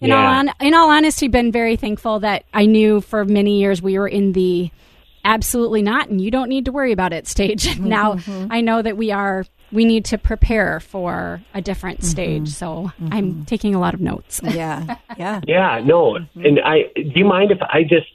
in 0.00 0.08
yeah. 0.08 0.16
all 0.16 0.38
on, 0.38 0.50
in 0.60 0.74
all 0.74 0.90
honesty, 0.90 1.28
been 1.28 1.52
very 1.52 1.76
thankful 1.76 2.20
that 2.20 2.44
I 2.52 2.66
knew 2.66 3.00
for 3.00 3.24
many 3.24 3.60
years 3.60 3.80
we 3.80 3.98
were 3.98 4.08
in 4.08 4.32
the 4.32 4.70
absolutely 5.26 5.82
not 5.82 6.08
and 6.08 6.20
you 6.20 6.30
don't 6.30 6.48
need 6.48 6.64
to 6.64 6.72
worry 6.72 6.92
about 6.92 7.12
it 7.12 7.26
stage 7.26 7.64
mm-hmm. 7.66 7.88
now 7.88 8.14
mm-hmm. 8.14 8.46
i 8.50 8.60
know 8.60 8.80
that 8.80 8.96
we 8.96 9.10
are 9.10 9.44
we 9.72 9.84
need 9.84 10.04
to 10.04 10.16
prepare 10.16 10.78
for 10.78 11.42
a 11.52 11.60
different 11.60 11.98
mm-hmm. 11.98 12.08
stage 12.08 12.48
so 12.48 12.92
i'm 13.10 13.32
mm-hmm. 13.32 13.42
taking 13.42 13.74
a 13.74 13.80
lot 13.80 13.92
of 13.92 14.00
notes 14.00 14.40
yeah 14.44 14.96
yeah 15.18 15.40
yeah 15.46 15.80
no 15.84 16.12
mm-hmm. 16.12 16.44
and 16.44 16.60
i 16.60 16.82
do 16.94 17.10
you 17.16 17.24
mind 17.24 17.50
if 17.50 17.58
i 17.62 17.82
just 17.82 18.06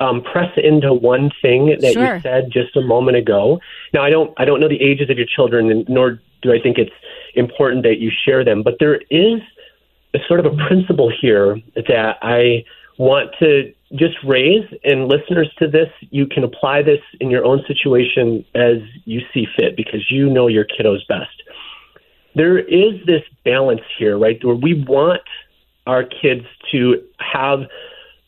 um, 0.00 0.22
press 0.22 0.52
into 0.56 0.94
one 0.94 1.32
thing 1.42 1.76
that 1.80 1.92
sure. 1.92 2.16
you 2.16 2.20
said 2.20 2.50
just 2.52 2.76
a 2.76 2.80
moment 2.82 3.16
ago 3.16 3.58
now 3.94 4.04
i 4.04 4.10
don't 4.10 4.32
i 4.36 4.44
don't 4.44 4.60
know 4.60 4.68
the 4.68 4.80
ages 4.80 5.10
of 5.10 5.16
your 5.16 5.26
children 5.26 5.84
nor 5.88 6.20
do 6.42 6.52
i 6.52 6.60
think 6.62 6.78
it's 6.78 6.92
important 7.34 7.82
that 7.82 7.98
you 7.98 8.10
share 8.24 8.44
them 8.44 8.62
but 8.62 8.74
there 8.78 9.00
is 9.10 9.40
a 9.40 9.57
sort 10.26 10.40
of 10.40 10.46
a 10.46 10.56
principle 10.66 11.12
here 11.20 11.60
that 11.74 12.16
i 12.22 12.64
want 12.98 13.30
to 13.38 13.72
just 13.94 14.16
raise 14.24 14.66
and 14.84 15.08
listeners 15.08 15.48
to 15.58 15.68
this, 15.68 15.88
you 16.10 16.26
can 16.26 16.44
apply 16.44 16.82
this 16.82 17.00
in 17.20 17.30
your 17.30 17.44
own 17.44 17.64
situation 17.66 18.44
as 18.54 18.78
you 19.04 19.20
see 19.32 19.46
fit 19.56 19.76
because 19.76 20.10
you 20.10 20.28
know 20.28 20.46
your 20.46 20.64
kiddos 20.64 21.06
best. 21.08 21.42
There 22.34 22.58
is 22.58 23.04
this 23.06 23.22
balance 23.44 23.80
here, 23.98 24.18
right, 24.18 24.42
where 24.44 24.54
we 24.54 24.84
want 24.86 25.22
our 25.86 26.04
kids 26.04 26.44
to 26.72 27.02
have 27.18 27.60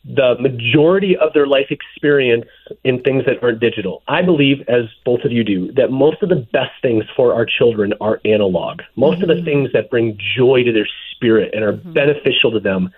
the 0.03 0.35
majority 0.39 1.15
of 1.15 1.31
their 1.33 1.45
life 1.45 1.67
experience 1.69 2.45
in 2.83 3.01
things 3.03 3.23
that 3.25 3.41
aren't 3.43 3.59
digital. 3.59 4.01
I 4.07 4.23
believe, 4.23 4.67
as 4.67 4.85
both 5.05 5.23
of 5.23 5.31
you 5.31 5.43
do, 5.43 5.71
that 5.73 5.91
most 5.91 6.23
of 6.23 6.29
the 6.29 6.47
best 6.51 6.71
things 6.81 7.03
for 7.15 7.33
our 7.33 7.45
children 7.45 7.93
are 8.01 8.19
analog. 8.25 8.81
Most 8.95 9.15
mm-hmm. 9.15 9.23
of 9.23 9.27
the 9.29 9.35
mm-hmm. 9.35 9.45
things 9.45 9.73
that 9.73 9.91
bring 9.91 10.17
joy 10.35 10.63
to 10.63 10.71
their 10.71 10.87
spirit 11.11 11.53
and 11.53 11.63
are 11.63 11.73
mm-hmm. 11.73 11.93
beneficial 11.93 12.51
to 12.51 12.59
them 12.59 12.91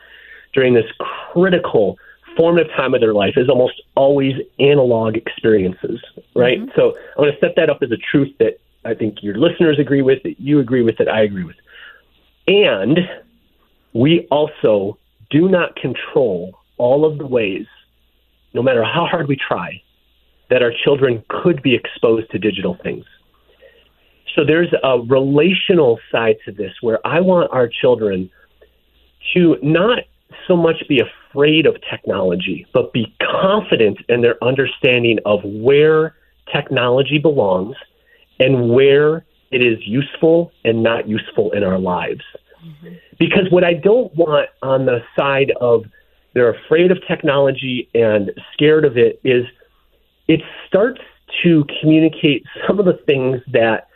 during 0.54 0.74
this 0.74 0.86
critical 1.34 1.98
formative 2.38 2.72
time 2.72 2.94
of 2.94 3.02
their 3.02 3.14
life 3.14 3.34
is 3.36 3.50
almost 3.50 3.82
always 3.96 4.34
analog 4.60 5.18
experiences, 5.18 6.00
right? 6.36 6.60
Mm-hmm. 6.60 6.72
So 6.76 6.96
I 7.18 7.22
want 7.22 7.34
to 7.34 7.40
set 7.40 7.56
that 7.58 7.70
up 7.70 7.84
as 7.84 7.92
a 7.92 7.98
truth 7.98 8.34
that 8.40 8.60
I 8.86 8.94
think 8.94 9.22
your 9.22 9.38
listeners 9.38 9.78
agree 9.78 10.02
with, 10.02 10.24
that 10.24 10.40
you 10.40 10.60
agree 10.60 10.82
with, 10.84 10.98
that 10.98 11.10
I 11.10 11.22
agree 11.22 11.44
with. 11.44 11.56
And 12.48 13.00
we 13.94 14.28
also 14.32 14.98
do 15.30 15.50
not 15.50 15.76
control 15.76 16.60
all 16.84 17.06
of 17.06 17.18
the 17.18 17.26
ways, 17.26 17.66
no 18.54 18.62
matter 18.62 18.84
how 18.84 19.06
hard 19.06 19.30
we 19.30 19.38
try, 19.38 19.82
that 20.50 20.62
our 20.62 20.74
children 20.84 21.24
could 21.30 21.64
be 21.64 21.74
exposed 21.74 22.30
to 22.32 22.38
digital 22.38 22.78
things. 22.84 23.06
So 24.36 24.44
there's 24.44 24.74
a 24.84 25.00
relational 25.00 26.00
side 26.12 26.36
to 26.46 26.52
this 26.52 26.74
where 26.82 27.00
I 27.08 27.22
want 27.22 27.54
our 27.54 27.70
children 27.70 28.30
to 29.34 29.58
not 29.64 30.00
so 30.46 30.58
much 30.58 30.86
be 30.90 31.00
afraid 31.00 31.66
of 31.66 31.78
technology, 31.90 32.68
but 32.74 32.92
be 32.92 33.16
confident 33.42 34.00
in 34.10 34.20
their 34.20 34.44
understanding 34.44 35.20
of 35.26 35.40
where 35.46 36.16
technology 36.52 37.18
belongs 37.18 37.78
and 38.40 38.70
where 38.72 39.26
it 39.52 39.62
is 39.62 39.78
useful 39.88 40.52
and 40.66 40.84
not 40.84 41.08
useful 41.08 41.52
in 41.52 41.64
our 41.64 41.80
lives. 41.80 42.26
Mm-hmm. 42.66 42.96
Because 43.20 43.50
what 43.52 43.64
I 43.64 43.74
don't 43.74 44.14
want 44.16 44.50
on 44.62 44.86
the 44.86 45.00
side 45.18 45.54
of 45.62 45.86
they're 46.34 46.54
afraid 46.54 46.92
of 46.92 46.98
technology 47.08 47.90
and 47.94 48.32
scared 48.54 48.86
of 48.86 48.98
it 48.98 49.20
is 49.24 49.46
it 50.28 50.42
starts 50.68 51.02
to 51.44 51.66
communicate 51.80 52.44
some 52.68 52.80
of 52.80 52.86
the 52.86 53.00
things 53.06 53.42
that 53.52 53.88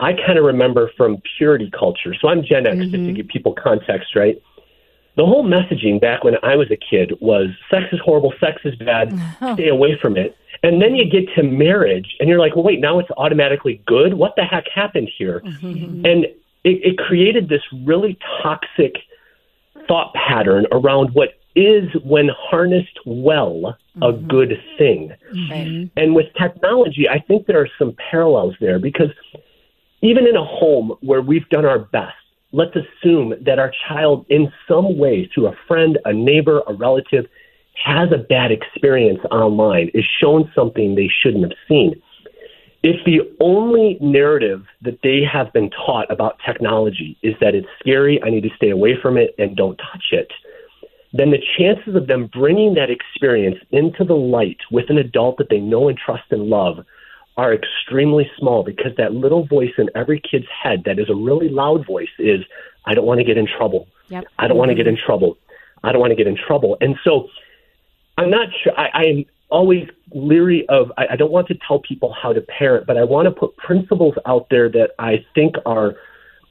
I 0.00 0.12
kind 0.12 0.38
of 0.38 0.44
remember 0.44 0.90
from 0.96 1.20
purity 1.36 1.70
culture. 1.76 2.14
So 2.20 2.28
I'm 2.28 2.44
Gen 2.44 2.66
X, 2.66 2.74
mm-hmm. 2.74 2.80
just 2.80 2.92
to 2.92 2.98
mm-hmm. 2.98 3.14
give 3.14 3.28
people 3.28 3.54
context, 3.54 4.14
right? 4.14 4.40
The 5.16 5.26
whole 5.26 5.44
messaging 5.44 6.00
back 6.00 6.22
when 6.22 6.34
I 6.44 6.54
was 6.54 6.70
a 6.70 6.76
kid 6.76 7.14
was 7.20 7.48
sex 7.68 7.86
is 7.92 7.98
horrible, 8.04 8.32
sex 8.38 8.60
is 8.64 8.76
bad, 8.76 9.12
oh. 9.40 9.54
stay 9.54 9.68
away 9.68 9.98
from 10.00 10.16
it. 10.16 10.36
And 10.62 10.80
then 10.80 10.94
you 10.94 11.04
get 11.04 11.32
to 11.34 11.42
marriage 11.42 12.16
and 12.20 12.28
you're 12.28 12.38
like, 12.38 12.54
well, 12.54 12.64
wait, 12.64 12.80
now 12.80 12.98
it's 12.98 13.10
automatically 13.16 13.82
good? 13.86 14.14
What 14.14 14.34
the 14.36 14.44
heck 14.44 14.64
happened 14.72 15.10
here? 15.16 15.40
Mm-hmm. 15.44 16.06
And 16.06 16.24
it, 16.24 16.34
it 16.64 16.98
created 16.98 17.48
this 17.48 17.62
really 17.84 18.16
toxic 18.42 18.96
thought 19.88 20.12
pattern 20.14 20.66
around 20.70 21.10
what 21.14 21.30
is, 21.58 21.90
when 22.04 22.28
harnessed 22.36 22.98
well, 23.04 23.76
a 23.96 24.12
mm-hmm. 24.12 24.26
good 24.28 24.52
thing. 24.78 25.12
Mm-hmm. 25.34 25.98
And 25.98 26.14
with 26.14 26.26
technology, 26.40 27.08
I 27.08 27.18
think 27.18 27.46
there 27.46 27.60
are 27.60 27.68
some 27.78 27.96
parallels 28.10 28.54
there 28.60 28.78
because 28.78 29.10
even 30.00 30.26
in 30.26 30.36
a 30.36 30.44
home 30.44 30.94
where 31.00 31.20
we've 31.20 31.48
done 31.48 31.64
our 31.64 31.80
best, 31.80 32.14
let's 32.52 32.76
assume 32.76 33.34
that 33.44 33.58
our 33.58 33.72
child, 33.88 34.24
in 34.28 34.52
some 34.68 34.98
way, 34.98 35.28
through 35.34 35.48
a 35.48 35.56
friend, 35.66 35.98
a 36.04 36.12
neighbor, 36.12 36.62
a 36.68 36.74
relative, 36.74 37.26
has 37.84 38.10
a 38.12 38.18
bad 38.18 38.50
experience 38.52 39.20
online, 39.30 39.90
is 39.94 40.04
shown 40.20 40.50
something 40.54 40.94
they 40.94 41.10
shouldn't 41.22 41.44
have 41.44 41.58
seen. 41.68 42.00
If 42.82 43.04
the 43.04 43.20
only 43.40 43.98
narrative 44.00 44.64
that 44.82 45.00
they 45.02 45.22
have 45.24 45.52
been 45.52 45.70
taught 45.70 46.10
about 46.10 46.38
technology 46.46 47.18
is 47.22 47.34
that 47.40 47.54
it's 47.54 47.66
scary, 47.80 48.22
I 48.22 48.30
need 48.30 48.44
to 48.44 48.54
stay 48.56 48.70
away 48.70 48.96
from 49.00 49.16
it, 49.16 49.34
and 49.36 49.56
don't 49.56 49.76
touch 49.76 50.06
it, 50.12 50.30
then 51.12 51.30
the 51.30 51.42
chances 51.58 51.94
of 51.94 52.06
them 52.06 52.26
bringing 52.26 52.74
that 52.74 52.90
experience 52.90 53.58
into 53.70 54.04
the 54.04 54.14
light 54.14 54.58
with 54.70 54.90
an 54.90 54.98
adult 54.98 55.38
that 55.38 55.48
they 55.48 55.58
know 55.58 55.88
and 55.88 55.98
trust 55.98 56.24
and 56.30 56.44
love 56.44 56.84
are 57.36 57.54
extremely 57.54 58.30
small 58.36 58.62
because 58.62 58.92
that 58.96 59.14
little 59.14 59.46
voice 59.46 59.72
in 59.78 59.88
every 59.94 60.20
kid's 60.20 60.46
head 60.62 60.82
that 60.84 60.98
is 60.98 61.08
a 61.08 61.14
really 61.14 61.48
loud 61.48 61.86
voice 61.86 62.08
is, 62.18 62.40
I 62.84 62.94
don't 62.94 63.06
want 63.06 63.20
to 63.20 63.24
get 63.24 63.38
in 63.38 63.46
trouble. 63.46 63.86
Yep. 64.08 64.24
I 64.38 64.48
don't 64.48 64.58
want 64.58 64.70
to 64.70 64.74
mm-hmm. 64.74 64.78
get 64.78 64.86
in 64.88 64.98
trouble. 65.04 65.38
I 65.84 65.92
don't 65.92 66.00
want 66.00 66.10
to 66.10 66.16
get 66.16 66.26
in 66.26 66.36
trouble. 66.36 66.76
And 66.80 66.96
so 67.04 67.28
I'm 68.18 68.30
not 68.30 68.48
sure. 68.62 68.72
I, 68.76 69.04
am 69.04 69.24
always 69.50 69.88
leery 70.12 70.68
of, 70.68 70.90
I, 70.98 71.06
I 71.12 71.16
don't 71.16 71.30
want 71.30 71.46
to 71.48 71.58
tell 71.66 71.78
people 71.78 72.12
how 72.12 72.32
to 72.32 72.40
parent, 72.40 72.86
but 72.86 72.96
I 72.96 73.04
want 73.04 73.26
to 73.26 73.30
put 73.30 73.56
principles 73.56 74.14
out 74.26 74.48
there 74.50 74.68
that 74.70 74.90
I 74.98 75.24
think 75.34 75.54
are 75.64 75.94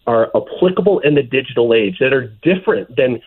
are 0.07 0.31
applicable 0.37 0.99
in 0.99 1.15
the 1.15 1.21
digital 1.21 1.73
age 1.73 1.97
that 1.99 2.13
are 2.13 2.27
different 2.41 2.95
than 2.95 3.21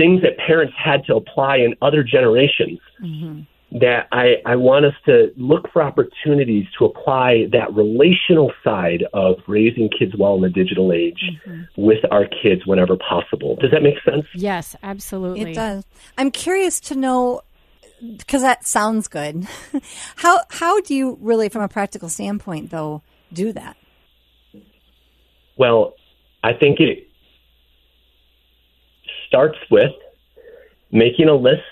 things 0.00 0.22
that 0.22 0.38
parents 0.38 0.74
had 0.82 1.04
to 1.04 1.14
apply 1.14 1.56
in 1.58 1.74
other 1.82 2.02
generations. 2.02 2.78
Mm-hmm. 3.02 3.42
That 3.78 4.08
I, 4.10 4.42
I 4.44 4.56
want 4.56 4.84
us 4.84 4.94
to 5.06 5.32
look 5.36 5.70
for 5.72 5.80
opportunities 5.80 6.66
to 6.76 6.86
apply 6.86 7.46
that 7.52 7.72
relational 7.72 8.52
side 8.64 9.04
of 9.12 9.36
raising 9.46 9.88
kids 9.96 10.12
well 10.18 10.34
in 10.34 10.42
the 10.42 10.48
digital 10.48 10.92
age 10.92 11.20
mm-hmm. 11.46 11.62
with 11.76 12.00
our 12.10 12.24
kids 12.42 12.66
whenever 12.66 12.96
possible. 12.96 13.54
Does 13.60 13.70
that 13.70 13.84
make 13.84 13.94
sense? 14.04 14.26
Yes, 14.34 14.74
absolutely. 14.82 15.52
It 15.52 15.54
does. 15.54 15.84
I'm 16.18 16.32
curious 16.32 16.80
to 16.80 16.96
know 16.96 17.42
because 18.16 18.42
that 18.42 18.66
sounds 18.66 19.06
good. 19.06 19.46
how 20.16 20.40
how 20.48 20.80
do 20.80 20.92
you 20.92 21.16
really, 21.20 21.48
from 21.48 21.62
a 21.62 21.68
practical 21.68 22.08
standpoint, 22.08 22.70
though, 22.70 23.02
do 23.32 23.52
that? 23.52 23.76
Well, 25.56 25.94
I 26.42 26.54
think 26.54 26.80
it 26.80 27.06
starts 29.30 29.58
with 29.70 29.92
making 30.90 31.28
a 31.28 31.34
list 31.34 31.62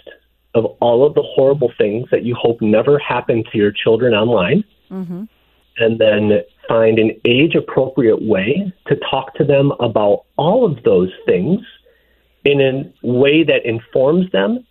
of 0.55 0.65
all 0.81 1.05
of 1.05 1.15
the 1.15 1.23
horrible 1.23 1.73
things 1.77 2.07
that 2.13 2.23
you 2.25 2.37
hope 2.37 2.63
never 2.63 2.99
happen 2.99 3.43
to 3.51 3.59
your 3.59 3.73
children 3.73 4.15
online, 4.15 4.63
mm-hmm. 4.91 5.25
and 5.79 5.99
then 5.99 6.41
find 6.69 7.01
an 7.01 7.21
age 7.25 7.57
appropriate 7.57 8.23
way 8.23 8.73
to 8.87 8.97
talk 9.11 9.35
to 9.35 9.45
them 9.45 9.73
about 9.81 10.25
all 10.37 10.65
of 10.65 10.83
those 10.85 11.11
things 11.27 11.61
in 12.45 12.61
a 12.61 13.07
way 13.07 13.43
that 13.43 13.67
informs 13.67 14.31
them 14.31 14.65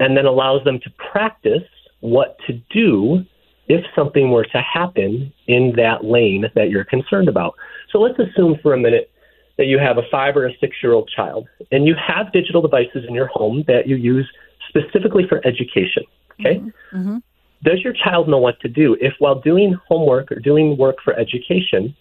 and 0.00 0.16
then 0.16 0.26
allows 0.26 0.64
them 0.64 0.80
to 0.80 0.90
practice 1.12 1.62
what 2.00 2.36
to 2.46 2.54
do 2.70 3.24
if 3.68 3.84
something 3.94 4.32
were 4.32 4.44
to 4.44 4.60
happen 4.60 5.32
in 5.46 5.72
that 5.76 6.04
lane 6.04 6.46
that 6.56 6.70
you're 6.70 6.84
concerned 6.84 7.28
about. 7.28 7.54
So 7.90 8.00
let's 8.00 8.18
assume 8.18 8.58
for 8.60 8.74
a 8.74 8.78
minute 8.78 9.11
that 9.58 9.66
you 9.66 9.78
have 9.78 9.98
a 9.98 10.02
five 10.10 10.36
or 10.36 10.46
a 10.46 10.52
six 10.58 10.76
year 10.82 10.92
old 10.92 11.10
child 11.14 11.46
and 11.70 11.86
you 11.86 11.94
have 11.94 12.32
digital 12.32 12.62
devices 12.62 13.04
in 13.06 13.14
your 13.14 13.26
home 13.26 13.64
that 13.66 13.86
you 13.86 13.96
use 13.96 14.28
specifically 14.68 15.26
for 15.28 15.46
education. 15.46 16.04
Okay. 16.40 16.58
Mm-hmm. 16.58 16.96
Mm-hmm. 16.96 17.16
Does 17.64 17.80
your 17.84 17.92
child 17.92 18.28
know 18.28 18.38
what 18.38 18.58
to 18.60 18.68
do 18.68 18.96
if, 19.00 19.14
while 19.18 19.40
doing 19.40 19.76
homework 19.88 20.32
or 20.32 20.36
doing 20.36 20.76
work 20.76 20.96
for 21.04 21.14
education, 21.14 21.94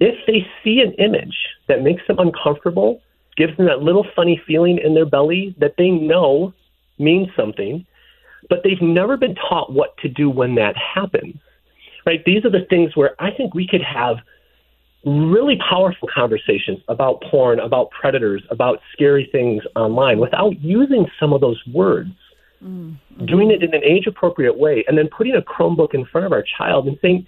if 0.00 0.14
they 0.26 0.46
see 0.64 0.80
an 0.80 0.92
image 0.94 1.36
that 1.68 1.82
makes 1.82 2.02
them 2.08 2.18
uncomfortable, 2.18 3.00
gives 3.36 3.56
them 3.56 3.66
that 3.66 3.82
little 3.82 4.06
funny 4.16 4.40
feeling 4.46 4.78
in 4.82 4.94
their 4.94 5.06
belly 5.06 5.54
that 5.58 5.74
they 5.78 5.90
know 5.90 6.52
means 6.98 7.28
something, 7.36 7.86
but 8.48 8.60
they've 8.64 8.82
never 8.82 9.16
been 9.16 9.34
taught 9.34 9.72
what 9.72 9.96
to 9.98 10.08
do 10.08 10.28
when 10.28 10.54
that 10.56 10.74
happens. 10.76 11.36
Right? 12.04 12.24
These 12.24 12.44
are 12.44 12.50
the 12.50 12.66
things 12.68 12.96
where 12.96 13.20
I 13.20 13.30
think 13.30 13.54
we 13.54 13.66
could 13.66 13.82
have 13.82 14.16
really 15.06 15.56
powerful 15.70 16.08
conversations 16.12 16.80
about 16.88 17.22
porn, 17.22 17.60
about 17.60 17.90
predators, 17.90 18.42
about 18.50 18.80
scary 18.92 19.28
things 19.30 19.62
online 19.76 20.18
without 20.18 20.60
using 20.60 21.06
some 21.18 21.32
of 21.32 21.40
those 21.40 21.62
words. 21.72 22.10
Mm-hmm. 22.62 23.26
Doing 23.26 23.50
it 23.50 23.62
in 23.62 23.74
an 23.74 23.84
age 23.84 24.06
appropriate 24.06 24.58
way, 24.58 24.84
and 24.88 24.98
then 24.98 25.08
putting 25.08 25.36
a 25.36 25.42
Chromebook 25.42 25.94
in 25.94 26.04
front 26.06 26.26
of 26.26 26.32
our 26.32 26.42
child 26.42 26.88
and 26.88 26.98
saying, 27.00 27.26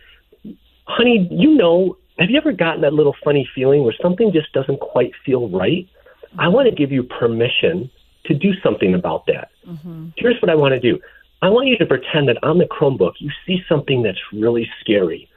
honey, 0.86 1.28
you 1.30 1.54
know, 1.54 1.96
have 2.18 2.30
you 2.30 2.36
ever 2.36 2.52
gotten 2.52 2.80
that 2.80 2.94
little 2.94 3.14
funny 3.22 3.48
feeling 3.54 3.84
where 3.84 3.94
something 4.02 4.32
just 4.32 4.52
doesn't 4.52 4.80
quite 4.80 5.12
feel 5.24 5.48
right? 5.48 5.86
I 6.38 6.48
want 6.48 6.68
to 6.68 6.74
give 6.74 6.90
you 6.90 7.02
permission 7.02 7.90
to 8.24 8.34
do 8.34 8.52
something 8.62 8.94
about 8.94 9.26
that. 9.26 9.50
Mm-hmm. 9.66 10.08
Here's 10.16 10.40
what 10.42 10.50
I 10.50 10.54
want 10.54 10.74
to 10.74 10.80
do 10.80 10.98
I 11.42 11.48
want 11.48 11.68
you 11.68 11.78
to 11.78 11.86
pretend 11.86 12.28
that 12.28 12.42
on 12.42 12.58
the 12.58 12.64
Chromebook 12.64 13.12
you 13.18 13.30
see 13.46 13.62
something 13.68 14.02
that's 14.02 14.18
really 14.32 14.68
scary, 14.80 15.28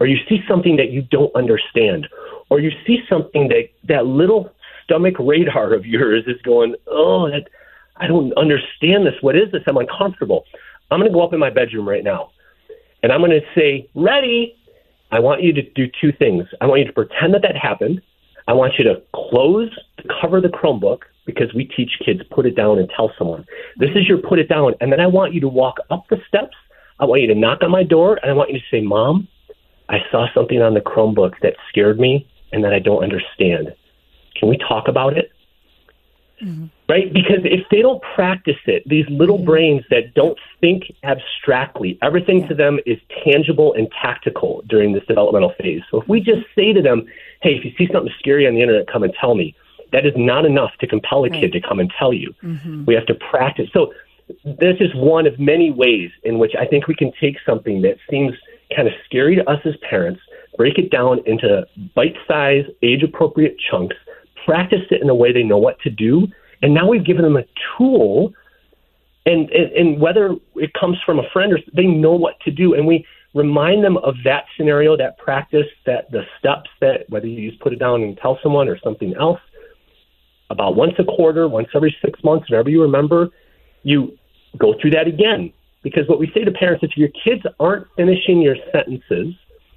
or 0.00 0.06
you 0.06 0.16
see 0.28 0.40
something 0.48 0.76
that 0.76 0.90
you 0.90 1.02
don't 1.02 1.34
understand, 1.36 2.08
or 2.48 2.58
you 2.58 2.72
see 2.86 3.00
something 3.08 3.48
that 3.48 3.68
that 3.84 4.06
little 4.06 4.50
stomach 4.82 5.14
radar 5.18 5.72
of 5.72 5.86
yours 5.86 6.24
is 6.26 6.40
going, 6.42 6.74
oh, 6.88 7.30
that 7.30 7.48
I 7.96 8.06
don't 8.06 8.32
understand 8.36 9.06
this. 9.06 9.14
What 9.20 9.36
is 9.36 9.52
this? 9.52 9.62
I'm 9.66 9.76
uncomfortable. 9.76 10.44
I'm 10.90 10.98
going 10.98 11.10
to 11.10 11.14
go 11.14 11.22
up 11.22 11.32
in 11.32 11.38
my 11.38 11.50
bedroom 11.50 11.88
right 11.88 12.02
now, 12.02 12.30
and 13.02 13.12
I'm 13.12 13.20
going 13.20 13.30
to 13.30 13.46
say, 13.54 13.88
ready. 13.94 14.56
I 15.12 15.18
want 15.18 15.42
you 15.42 15.52
to 15.52 15.62
do 15.62 15.88
two 16.00 16.12
things. 16.12 16.44
I 16.60 16.66
want 16.66 16.80
you 16.80 16.86
to 16.86 16.92
pretend 16.92 17.34
that 17.34 17.42
that 17.42 17.56
happened. 17.56 18.00
I 18.46 18.52
want 18.52 18.74
you 18.78 18.84
to 18.84 19.02
close, 19.12 19.68
cover 20.20 20.40
the 20.40 20.48
Chromebook, 20.48 21.00
because 21.26 21.52
we 21.54 21.64
teach 21.64 21.90
kids 22.04 22.20
put 22.30 22.46
it 22.46 22.56
down 22.56 22.78
and 22.78 22.88
tell 22.96 23.12
someone. 23.18 23.44
This 23.76 23.90
is 23.94 24.08
your 24.08 24.18
put 24.18 24.38
it 24.38 24.48
down. 24.48 24.74
And 24.80 24.92
then 24.92 25.00
I 25.00 25.06
want 25.06 25.34
you 25.34 25.40
to 25.40 25.48
walk 25.48 25.78
up 25.90 26.04
the 26.10 26.18
steps. 26.28 26.56
I 26.98 27.04
want 27.04 27.22
you 27.22 27.28
to 27.28 27.34
knock 27.34 27.62
on 27.62 27.70
my 27.70 27.82
door 27.82 28.18
and 28.22 28.30
I 28.30 28.34
want 28.34 28.50
you 28.50 28.58
to 28.58 28.64
say, 28.70 28.80
Mom, 28.80 29.28
I 29.90 29.98
saw 30.10 30.26
something 30.32 30.62
on 30.62 30.74
the 30.74 30.80
Chromebook 30.80 31.34
that 31.42 31.56
scared 31.68 31.98
me 31.98 32.26
and 32.52 32.64
that 32.64 32.72
I 32.72 32.78
don't 32.78 33.02
understand. 33.02 33.74
Can 34.36 34.48
we 34.48 34.56
talk 34.56 34.88
about 34.88 35.18
it? 35.18 35.32
Mm-hmm. 36.42 36.66
Right? 36.88 37.12
Because 37.12 37.40
if 37.44 37.66
they 37.70 37.82
don't 37.82 38.02
practice 38.14 38.56
it, 38.66 38.88
these 38.88 39.04
little 39.10 39.36
mm-hmm. 39.36 39.46
brains 39.46 39.84
that 39.90 40.14
don't 40.14 40.38
think 40.60 40.84
abstractly, 41.02 41.98
everything 42.02 42.40
yeah. 42.40 42.48
to 42.48 42.54
them 42.54 42.78
is 42.86 42.98
tangible 43.24 43.74
and 43.74 43.88
tactical 44.00 44.62
during 44.68 44.92
this 44.92 45.04
developmental 45.06 45.52
phase. 45.58 45.82
So 45.90 46.00
if 46.00 46.08
we 46.08 46.20
just 46.20 46.46
say 46.54 46.72
to 46.72 46.80
them, 46.80 47.06
hey, 47.42 47.56
if 47.56 47.64
you 47.64 47.72
see 47.76 47.92
something 47.92 48.12
scary 48.18 48.46
on 48.46 48.54
the 48.54 48.62
internet, 48.62 48.86
come 48.86 49.02
and 49.02 49.12
tell 49.20 49.34
me 49.34 49.54
that 49.92 50.06
is 50.06 50.14
not 50.16 50.46
enough 50.46 50.70
to 50.80 50.86
compel 50.86 51.24
a 51.24 51.30
kid 51.30 51.52
to 51.52 51.60
come 51.60 51.80
and 51.80 51.92
tell 51.98 52.12
you. 52.12 52.32
Mm-hmm. 52.42 52.84
We 52.84 52.94
have 52.94 53.06
to 53.06 53.14
practice. 53.14 53.68
So 53.72 53.92
this 54.44 54.76
is 54.78 54.94
one 54.94 55.26
of 55.26 55.38
many 55.38 55.70
ways 55.70 56.10
in 56.22 56.38
which 56.38 56.52
I 56.58 56.64
think 56.64 56.86
we 56.86 56.94
can 56.94 57.12
take 57.20 57.36
something 57.44 57.82
that 57.82 57.96
seems 58.08 58.34
kind 58.74 58.88
of 58.88 58.94
scary 59.04 59.36
to 59.36 59.48
us 59.48 59.60
as 59.64 59.74
parents, 59.88 60.20
break 60.56 60.78
it 60.78 60.90
down 60.90 61.20
into 61.26 61.66
bite-sized, 61.94 62.68
age-appropriate 62.82 63.56
chunks, 63.70 63.96
practice 64.44 64.82
it 64.90 65.02
in 65.02 65.08
a 65.08 65.14
way 65.14 65.32
they 65.32 65.42
know 65.42 65.58
what 65.58 65.78
to 65.80 65.90
do, 65.90 66.26
and 66.62 66.74
now 66.74 66.88
we've 66.88 67.04
given 67.04 67.22
them 67.22 67.36
a 67.36 67.44
tool. 67.76 68.32
And, 69.26 69.50
and, 69.50 69.72
and 69.72 70.00
whether 70.00 70.34
it 70.56 70.72
comes 70.72 70.96
from 71.04 71.18
a 71.18 71.28
friend 71.32 71.52
or 71.52 71.58
they 71.74 71.86
know 71.86 72.12
what 72.14 72.40
to 72.40 72.50
do, 72.50 72.74
and 72.74 72.86
we 72.86 73.06
remind 73.34 73.84
them 73.84 73.96
of 73.98 74.14
that 74.24 74.44
scenario, 74.56 74.96
that 74.96 75.18
practice, 75.18 75.66
that 75.86 76.10
the 76.10 76.22
steps 76.38 76.70
that 76.80 77.08
whether 77.10 77.26
you 77.26 77.50
just 77.50 77.62
put 77.62 77.72
it 77.72 77.78
down 77.78 78.02
and 78.02 78.16
tell 78.16 78.38
someone 78.42 78.68
or 78.68 78.78
something 78.78 79.14
else, 79.14 79.40
about 80.48 80.74
once 80.74 80.94
a 80.98 81.04
quarter, 81.04 81.48
once 81.48 81.68
every 81.74 81.96
six 82.04 82.22
months, 82.24 82.50
whenever 82.50 82.68
you 82.68 82.82
remember, 82.82 83.30
you 83.82 84.18
go 84.58 84.74
through 84.80 84.90
that 84.90 85.06
again. 85.06 85.52
Because 85.82 86.08
what 86.08 86.18
we 86.18 86.30
say 86.34 86.44
to 86.44 86.50
parents 86.50 86.84
if 86.84 86.96
your 86.96 87.08
kids 87.08 87.42
aren't 87.58 87.86
finishing 87.96 88.42
your 88.42 88.56
sentences 88.72 89.34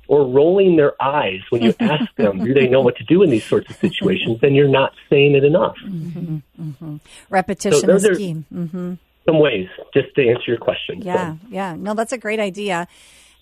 or 0.07 0.27
rolling 0.27 0.75
their 0.75 1.01
eyes 1.01 1.39
when 1.49 1.61
you 1.61 1.73
ask 1.79 2.13
them, 2.15 2.43
do 2.43 2.53
they 2.53 2.67
know 2.67 2.81
what 2.81 2.97
to 2.97 3.03
do 3.05 3.23
in 3.23 3.29
these 3.29 3.45
sorts 3.45 3.69
of 3.69 3.77
situations, 3.77 4.39
then 4.41 4.53
you're 4.53 4.67
not 4.67 4.93
saying 5.09 5.35
it 5.35 5.43
enough. 5.43 5.75
Mm-hmm, 5.85 6.37
mm-hmm. 6.61 6.97
Repetition 7.29 7.79
so 7.79 7.95
is 7.95 8.17
key. 8.17 8.43
Mm-hmm. 8.53 8.93
Some 9.25 9.39
ways, 9.39 9.69
just 9.93 10.13
to 10.15 10.27
answer 10.27 10.43
your 10.47 10.57
question. 10.57 11.01
Yeah, 11.01 11.35
so. 11.35 11.39
yeah. 11.49 11.75
No, 11.75 11.93
that's 11.93 12.11
a 12.11 12.17
great 12.17 12.41
idea. 12.41 12.87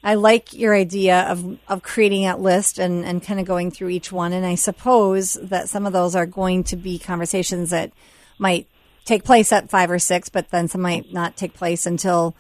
I 0.04 0.16
like 0.16 0.54
your 0.54 0.76
idea 0.76 1.22
of, 1.24 1.60
of 1.68 1.84
creating 1.84 2.24
that 2.24 2.40
list 2.40 2.80
and, 2.80 3.06
and 3.06 3.24
kind 3.24 3.40
of 3.40 3.46
going 3.46 3.72
through 3.72 3.90
each 3.90 4.12
one. 4.12 4.34
And 4.34 4.46
I 4.46 4.56
suppose 4.56 5.34
that 5.42 5.70
some 5.70 5.86
of 5.86 5.94
those 5.94 6.16
are 6.16 6.26
going 6.26 6.64
to 6.66 6.76
be 6.76 6.98
conversations 6.98 7.70
that 7.70 7.92
might 8.40 8.68
take 9.06 9.24
place 9.24 9.52
at 9.52 9.70
five 9.70 9.92
or 9.92 10.00
six, 10.00 10.30
but 10.30 10.50
then 10.50 10.68
some 10.68 10.82
might 10.82 11.12
not 11.12 11.36
take 11.36 11.54
place 11.54 11.86
until 11.86 12.36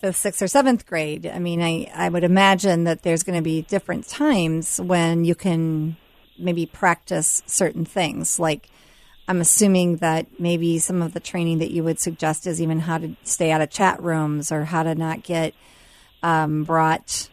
fifth, 0.00 0.16
sixth, 0.16 0.42
or 0.42 0.48
seventh 0.48 0.86
grade. 0.86 1.26
I 1.26 1.38
mean, 1.38 1.62
I, 1.62 1.90
I 1.94 2.08
would 2.08 2.24
imagine 2.24 2.84
that 2.84 3.02
there's 3.02 3.22
going 3.22 3.38
to 3.38 3.42
be 3.42 3.62
different 3.62 4.08
times 4.08 4.80
when 4.80 5.24
you 5.24 5.34
can 5.34 5.96
maybe 6.38 6.64
practice 6.66 7.42
certain 7.46 7.84
things. 7.84 8.38
Like, 8.38 8.68
I'm 9.28 9.40
assuming 9.40 9.98
that 9.98 10.40
maybe 10.40 10.78
some 10.78 11.02
of 11.02 11.12
the 11.12 11.20
training 11.20 11.58
that 11.58 11.70
you 11.70 11.84
would 11.84 12.00
suggest 12.00 12.46
is 12.46 12.60
even 12.60 12.80
how 12.80 12.98
to 12.98 13.14
stay 13.22 13.52
out 13.52 13.60
of 13.60 13.70
chat 13.70 14.02
rooms 14.02 14.50
or 14.50 14.64
how 14.64 14.82
to 14.82 14.94
not 14.94 15.22
get 15.22 15.54
um, 16.22 16.64
brought 16.64 17.28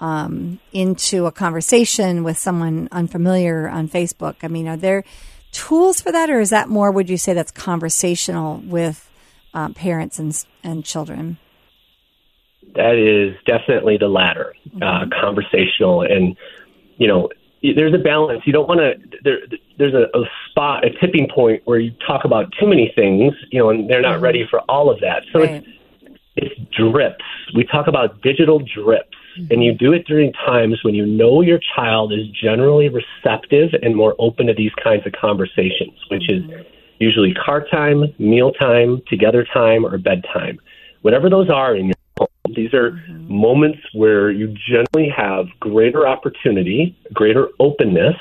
um, 0.00 0.60
into 0.72 1.26
a 1.26 1.32
conversation 1.32 2.22
with 2.22 2.38
someone 2.38 2.88
unfamiliar 2.92 3.68
on 3.68 3.88
Facebook. 3.88 4.36
I 4.42 4.48
mean, 4.48 4.68
are 4.68 4.76
there 4.76 5.04
tools 5.52 6.00
for 6.00 6.12
that, 6.12 6.30
or 6.30 6.40
is 6.40 6.50
that 6.50 6.68
more? 6.68 6.90
Would 6.90 7.10
you 7.10 7.16
say 7.16 7.34
that's 7.34 7.50
conversational 7.50 8.58
with 8.64 9.08
uh, 9.54 9.70
parents 9.70 10.18
and 10.18 10.44
and 10.62 10.84
children? 10.84 11.38
That 12.74 12.96
is 12.96 13.36
definitely 13.46 13.96
the 13.96 14.08
latter, 14.08 14.54
uh, 14.66 14.78
mm-hmm. 14.78 14.82
uh, 14.82 15.20
conversational, 15.20 16.02
and 16.02 16.36
you 16.98 17.08
know, 17.08 17.28
there's 17.62 17.94
a 17.94 17.98
balance. 17.98 18.42
You 18.46 18.52
don't 18.52 18.68
want 18.68 18.80
to. 18.80 19.18
There, 19.22 19.38
there's 19.78 19.94
a, 19.94 20.06
a, 20.16 20.24
spot, 20.50 20.84
a 20.84 20.90
tipping 21.00 21.28
point 21.34 21.62
where 21.64 21.78
you 21.78 21.92
talk 22.06 22.24
about 22.24 22.52
too 22.58 22.66
many 22.66 22.92
things, 22.94 23.34
you 23.50 23.58
know, 23.58 23.70
and 23.70 23.88
they're 23.88 24.02
not 24.02 24.16
mm-hmm. 24.16 24.24
ready 24.24 24.46
for 24.48 24.60
all 24.68 24.90
of 24.90 25.00
that. 25.00 25.24
So 25.32 25.40
right. 25.40 25.64
it's 25.64 25.66
it's 26.36 26.54
drips. 26.76 27.24
We 27.54 27.64
talk 27.64 27.86
about 27.86 28.22
digital 28.22 28.60
drips. 28.60 29.16
And 29.36 29.62
you 29.62 29.72
do 29.72 29.92
it 29.92 30.06
during 30.06 30.32
times 30.32 30.80
when 30.82 30.94
you 30.94 31.06
know 31.06 31.40
your 31.40 31.60
child 31.74 32.12
is 32.12 32.26
generally 32.28 32.88
receptive 32.88 33.70
and 33.82 33.94
more 33.96 34.14
open 34.18 34.46
to 34.46 34.54
these 34.54 34.72
kinds 34.82 35.06
of 35.06 35.12
conversations, 35.12 35.98
which 36.10 36.24
mm-hmm. 36.28 36.52
is 36.52 36.66
usually 36.98 37.34
car 37.34 37.66
time, 37.70 38.04
meal 38.18 38.52
time, 38.52 39.02
together 39.08 39.44
time, 39.44 39.84
or 39.84 39.96
bedtime. 39.98 40.58
Whatever 41.02 41.30
those 41.30 41.48
are 41.48 41.74
in 41.74 41.86
your 41.86 41.94
home, 42.18 42.54
these 42.54 42.74
are 42.74 42.92
mm-hmm. 42.92 43.32
moments 43.32 43.78
where 43.92 44.30
you 44.30 44.54
generally 44.68 45.08
have 45.08 45.46
greater 45.60 46.06
opportunity, 46.06 46.96
greater 47.12 47.48
openness 47.58 48.16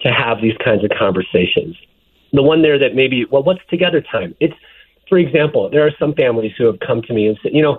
to 0.00 0.12
have 0.12 0.40
these 0.40 0.56
kinds 0.64 0.84
of 0.84 0.90
conversations. 0.98 1.76
The 2.32 2.42
one 2.42 2.62
there 2.62 2.78
that 2.78 2.94
maybe, 2.94 3.24
well, 3.24 3.42
what's 3.42 3.64
together 3.70 4.02
time? 4.02 4.34
It's, 4.38 4.54
for 5.08 5.18
example, 5.18 5.70
there 5.70 5.86
are 5.86 5.92
some 5.98 6.14
families 6.14 6.52
who 6.58 6.66
have 6.66 6.78
come 6.80 7.02
to 7.02 7.14
me 7.14 7.26
and 7.26 7.38
said, 7.42 7.52
you 7.54 7.62
know, 7.62 7.78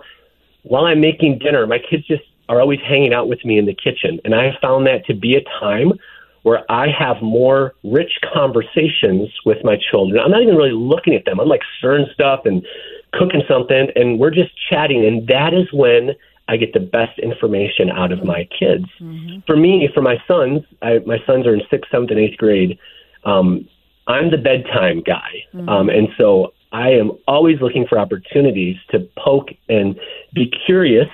while 0.63 0.85
I'm 0.85 0.99
making 0.99 1.39
dinner, 1.39 1.65
my 1.67 1.79
kids 1.79 2.05
just 2.07 2.23
are 2.49 2.59
always 2.59 2.79
hanging 2.81 3.13
out 3.13 3.29
with 3.29 3.45
me 3.45 3.57
in 3.57 3.65
the 3.65 3.73
kitchen. 3.73 4.19
And 4.25 4.35
I 4.35 4.57
found 4.61 4.87
that 4.87 5.05
to 5.05 5.13
be 5.13 5.35
a 5.35 5.43
time 5.59 5.93
where 6.41 6.69
I 6.69 6.87
have 6.87 7.21
more 7.21 7.75
rich 7.83 8.11
conversations 8.33 9.29
with 9.45 9.57
my 9.63 9.77
children. 9.91 10.19
I'm 10.19 10.31
not 10.31 10.41
even 10.41 10.55
really 10.55 10.71
looking 10.71 11.13
at 11.13 11.25
them. 11.25 11.39
I'm 11.39 11.47
like 11.47 11.61
stirring 11.77 12.07
stuff 12.13 12.41
and 12.45 12.65
cooking 13.13 13.43
something 13.47 13.89
and 13.95 14.19
we're 14.19 14.31
just 14.31 14.51
chatting 14.69 15.05
and 15.05 15.27
that 15.27 15.53
is 15.53 15.71
when 15.73 16.11
I 16.47 16.57
get 16.57 16.73
the 16.73 16.79
best 16.79 17.19
information 17.19 17.91
out 17.91 18.11
of 18.11 18.23
my 18.23 18.47
kids. 18.57 18.85
Mm-hmm. 18.99 19.41
For 19.45 19.55
me, 19.55 19.87
for 19.93 20.01
my 20.01 20.17
sons, 20.27 20.63
I, 20.81 20.97
my 21.05 21.17
sons 21.27 21.45
are 21.45 21.53
in 21.53 21.61
sixth, 21.69 21.91
seventh, 21.91 22.09
and 22.09 22.19
eighth 22.19 22.37
grade. 22.37 22.79
Um, 23.23 23.67
I'm 24.07 24.31
the 24.31 24.37
bedtime 24.37 25.03
guy, 25.05 25.45
mm-hmm. 25.53 25.69
um, 25.69 25.89
and 25.89 26.07
so 26.17 26.53
I 26.71 26.89
am 26.89 27.11
always 27.27 27.61
looking 27.61 27.85
for 27.87 27.99
opportunities 27.99 28.77
to 28.89 29.07
poke 29.15 29.49
and 29.69 29.99
be 30.33 30.51
curious 30.65 31.07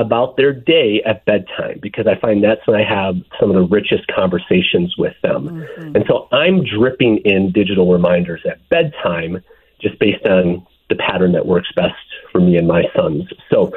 about 0.00 0.36
their 0.36 0.52
day 0.52 1.02
at 1.04 1.24
bedtime 1.24 1.78
because 1.82 2.06
I 2.06 2.18
find 2.20 2.42
that's 2.42 2.66
when 2.66 2.80
I 2.80 2.84
have 2.84 3.16
some 3.40 3.50
of 3.50 3.56
the 3.56 3.62
richest 3.62 4.06
conversations 4.08 4.96
with 4.96 5.14
them. 5.22 5.48
Mm-hmm. 5.48 5.96
And 5.96 6.04
so 6.08 6.28
I'm 6.32 6.64
dripping 6.64 7.18
in 7.24 7.52
digital 7.52 7.92
reminders 7.92 8.42
at 8.48 8.66
bedtime 8.68 9.42
just 9.80 9.98
based 9.98 10.26
on 10.26 10.66
the 10.88 10.96
pattern 10.96 11.32
that 11.32 11.46
works 11.46 11.68
best 11.74 11.94
for 12.32 12.40
me 12.40 12.56
and 12.56 12.66
my 12.66 12.84
sons. 12.94 13.24
So 13.50 13.72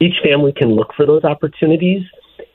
each 0.00 0.14
family 0.22 0.52
can 0.52 0.74
look 0.74 0.92
for 0.94 1.06
those 1.06 1.24
opportunities. 1.24 2.02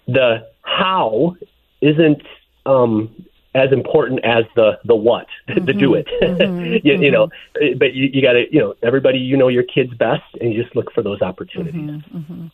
The 0.08 0.48
how 0.62 1.36
isn't 1.82 2.22
um, 2.66 3.14
as 3.54 3.72
important 3.72 4.24
as 4.24 4.46
the 4.56 4.80
the 4.86 4.96
what 4.96 5.28
mm-hmm. 5.50 5.66
the 5.66 5.74
do 5.74 5.96
it. 5.96 6.08
Mm-hmm. 6.22 6.88
you, 6.88 6.98
you, 6.98 7.12
know, 7.12 7.28
mm-hmm. 7.28 7.78
but 7.78 7.94
you, 7.94 8.10
you 8.14 8.22
got 8.22 8.34
to 8.34 8.46
you 8.52 8.60
know 8.60 8.74
everybody 8.82 9.20
you 9.20 9.38
know 9.38 9.48
your 9.48 9.64
kids 9.64 9.94
best, 9.94 10.24
and 10.40 10.54
you 10.54 10.64
just 10.64 10.76
look 10.76 10.92
for 10.94 11.02
those 11.02 11.22
opportunities. 11.22 11.82
Mm-hmm. 11.82 12.18
mm-hmm. 12.18 12.48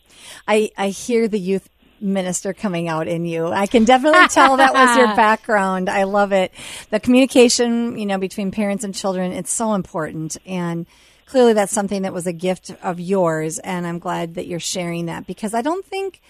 I 0.46 0.70
I 0.76 0.88
hear 0.88 1.28
the 1.28 1.38
youth 1.38 1.68
minister 2.00 2.52
coming 2.52 2.88
out 2.88 3.08
in 3.08 3.24
you. 3.24 3.46
I 3.46 3.66
can 3.66 3.84
definitely 3.84 4.28
tell 4.28 4.56
that 4.56 4.74
was 4.74 4.96
your 4.96 5.06
background. 5.16 5.88
I 5.88 6.04
love 6.04 6.32
it. 6.32 6.52
The 6.90 7.00
communication, 7.00 7.98
you 7.98 8.06
know, 8.06 8.18
between 8.18 8.50
parents 8.50 8.84
and 8.84 8.94
children, 8.94 9.32
it's 9.32 9.52
so 9.52 9.74
important. 9.74 10.36
And 10.46 10.86
clearly 11.26 11.52
that's 11.52 11.72
something 11.72 12.02
that 12.02 12.12
was 12.12 12.26
a 12.26 12.32
gift 12.32 12.72
of 12.82 13.00
yours. 13.00 13.58
And 13.58 13.86
I'm 13.86 13.98
glad 13.98 14.34
that 14.34 14.46
you're 14.46 14.60
sharing 14.60 15.06
that 15.06 15.26
because 15.26 15.54
I 15.54 15.62
don't 15.62 15.84
think 15.84 16.20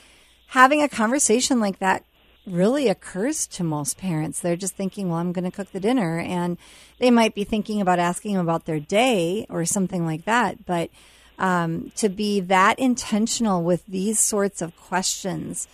having 0.48 0.82
a 0.82 0.88
conversation 0.88 1.60
like 1.60 1.78
that 1.80 2.04
really 2.50 2.88
occurs 2.88 3.46
to 3.46 3.64
most 3.64 3.98
parents. 3.98 4.40
They're 4.40 4.56
just 4.56 4.74
thinking, 4.74 5.08
well, 5.08 5.18
I'm 5.18 5.32
going 5.32 5.44
to 5.44 5.50
cook 5.50 5.72
the 5.72 5.80
dinner. 5.80 6.18
And 6.18 6.58
they 6.98 7.10
might 7.10 7.34
be 7.34 7.44
thinking 7.44 7.80
about 7.80 7.98
asking 7.98 8.36
about 8.36 8.64
their 8.64 8.80
day 8.80 9.46
or 9.48 9.64
something 9.64 10.04
like 10.04 10.24
that. 10.24 10.66
But 10.66 10.90
um, 11.38 11.92
to 11.96 12.08
be 12.08 12.40
that 12.40 12.78
intentional 12.78 13.62
with 13.62 13.86
these 13.86 14.18
sorts 14.18 14.60
of 14.60 14.76
questions 14.76 15.68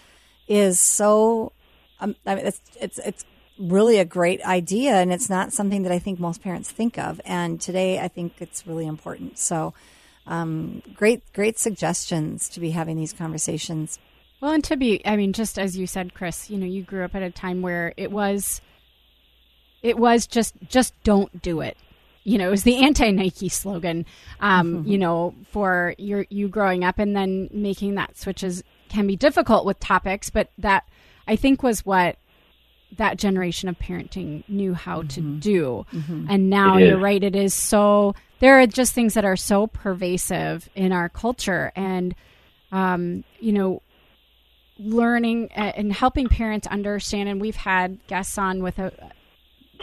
is 0.46 0.78
so, 0.78 1.52
um, 2.00 2.16
I 2.26 2.34
mean, 2.34 2.46
it's, 2.46 2.60
it's, 2.80 2.98
it's 2.98 3.24
really 3.58 3.98
a 3.98 4.04
great 4.04 4.42
idea 4.42 4.94
and 4.94 5.12
it's 5.12 5.30
not 5.30 5.52
something 5.52 5.84
that 5.84 5.92
I 5.92 5.98
think 5.98 6.20
most 6.20 6.42
parents 6.42 6.70
think 6.70 6.98
of. 6.98 7.20
And 7.24 7.60
today 7.60 8.00
I 8.00 8.08
think 8.08 8.34
it's 8.40 8.66
really 8.66 8.86
important. 8.86 9.38
So, 9.38 9.74
um, 10.26 10.82
great, 10.94 11.20
great 11.32 11.58
suggestions 11.58 12.48
to 12.50 12.60
be 12.60 12.70
having 12.70 12.96
these 12.96 13.12
conversations. 13.12 13.98
Well, 14.44 14.52
and 14.52 14.64
to 14.64 14.76
be, 14.76 15.00
I 15.06 15.16
mean, 15.16 15.32
just 15.32 15.58
as 15.58 15.74
you 15.74 15.86
said, 15.86 16.12
Chris, 16.12 16.50
you 16.50 16.58
know, 16.58 16.66
you 16.66 16.82
grew 16.82 17.02
up 17.02 17.14
at 17.14 17.22
a 17.22 17.30
time 17.30 17.62
where 17.62 17.94
it 17.96 18.12
was, 18.12 18.60
it 19.82 19.96
was 19.96 20.26
just, 20.26 20.54
just 20.68 20.92
don't 21.02 21.40
do 21.40 21.62
it. 21.62 21.78
You 22.24 22.36
know, 22.36 22.48
it 22.48 22.50
was 22.50 22.62
the 22.62 22.84
anti 22.84 23.10
Nike 23.10 23.48
slogan, 23.48 24.04
um, 24.40 24.80
mm-hmm. 24.80 24.88
you 24.90 24.98
know, 24.98 25.34
for 25.50 25.94
your, 25.96 26.26
you 26.28 26.48
growing 26.48 26.84
up 26.84 26.98
and 26.98 27.16
then 27.16 27.48
making 27.54 27.94
that 27.94 28.18
switch 28.18 28.44
is, 28.44 28.62
can 28.90 29.06
be 29.06 29.16
difficult 29.16 29.64
with 29.64 29.80
topics, 29.80 30.28
but 30.28 30.50
that 30.58 30.86
I 31.26 31.36
think 31.36 31.62
was 31.62 31.86
what 31.86 32.18
that 32.98 33.16
generation 33.16 33.70
of 33.70 33.78
parenting 33.78 34.46
knew 34.46 34.74
how 34.74 34.98
mm-hmm. 34.98 35.08
to 35.08 35.20
do. 35.40 35.86
Mm-hmm. 35.90 36.26
And 36.28 36.50
now 36.50 36.76
you're 36.76 36.98
right, 36.98 37.24
it 37.24 37.34
is 37.34 37.54
so 37.54 38.14
there 38.40 38.60
are 38.60 38.66
just 38.66 38.92
things 38.92 39.14
that 39.14 39.24
are 39.24 39.36
so 39.36 39.68
pervasive 39.68 40.68
in 40.74 40.92
our 40.92 41.08
culture 41.08 41.72
and 41.74 42.14
um, 42.72 43.24
you 43.40 43.52
know 43.52 43.80
learning 44.78 45.50
and 45.52 45.92
helping 45.92 46.28
parents 46.28 46.66
understand 46.66 47.28
and 47.28 47.40
we've 47.40 47.56
had 47.56 47.98
guests 48.06 48.36
on 48.38 48.62
with 48.62 48.78
a 48.78 48.92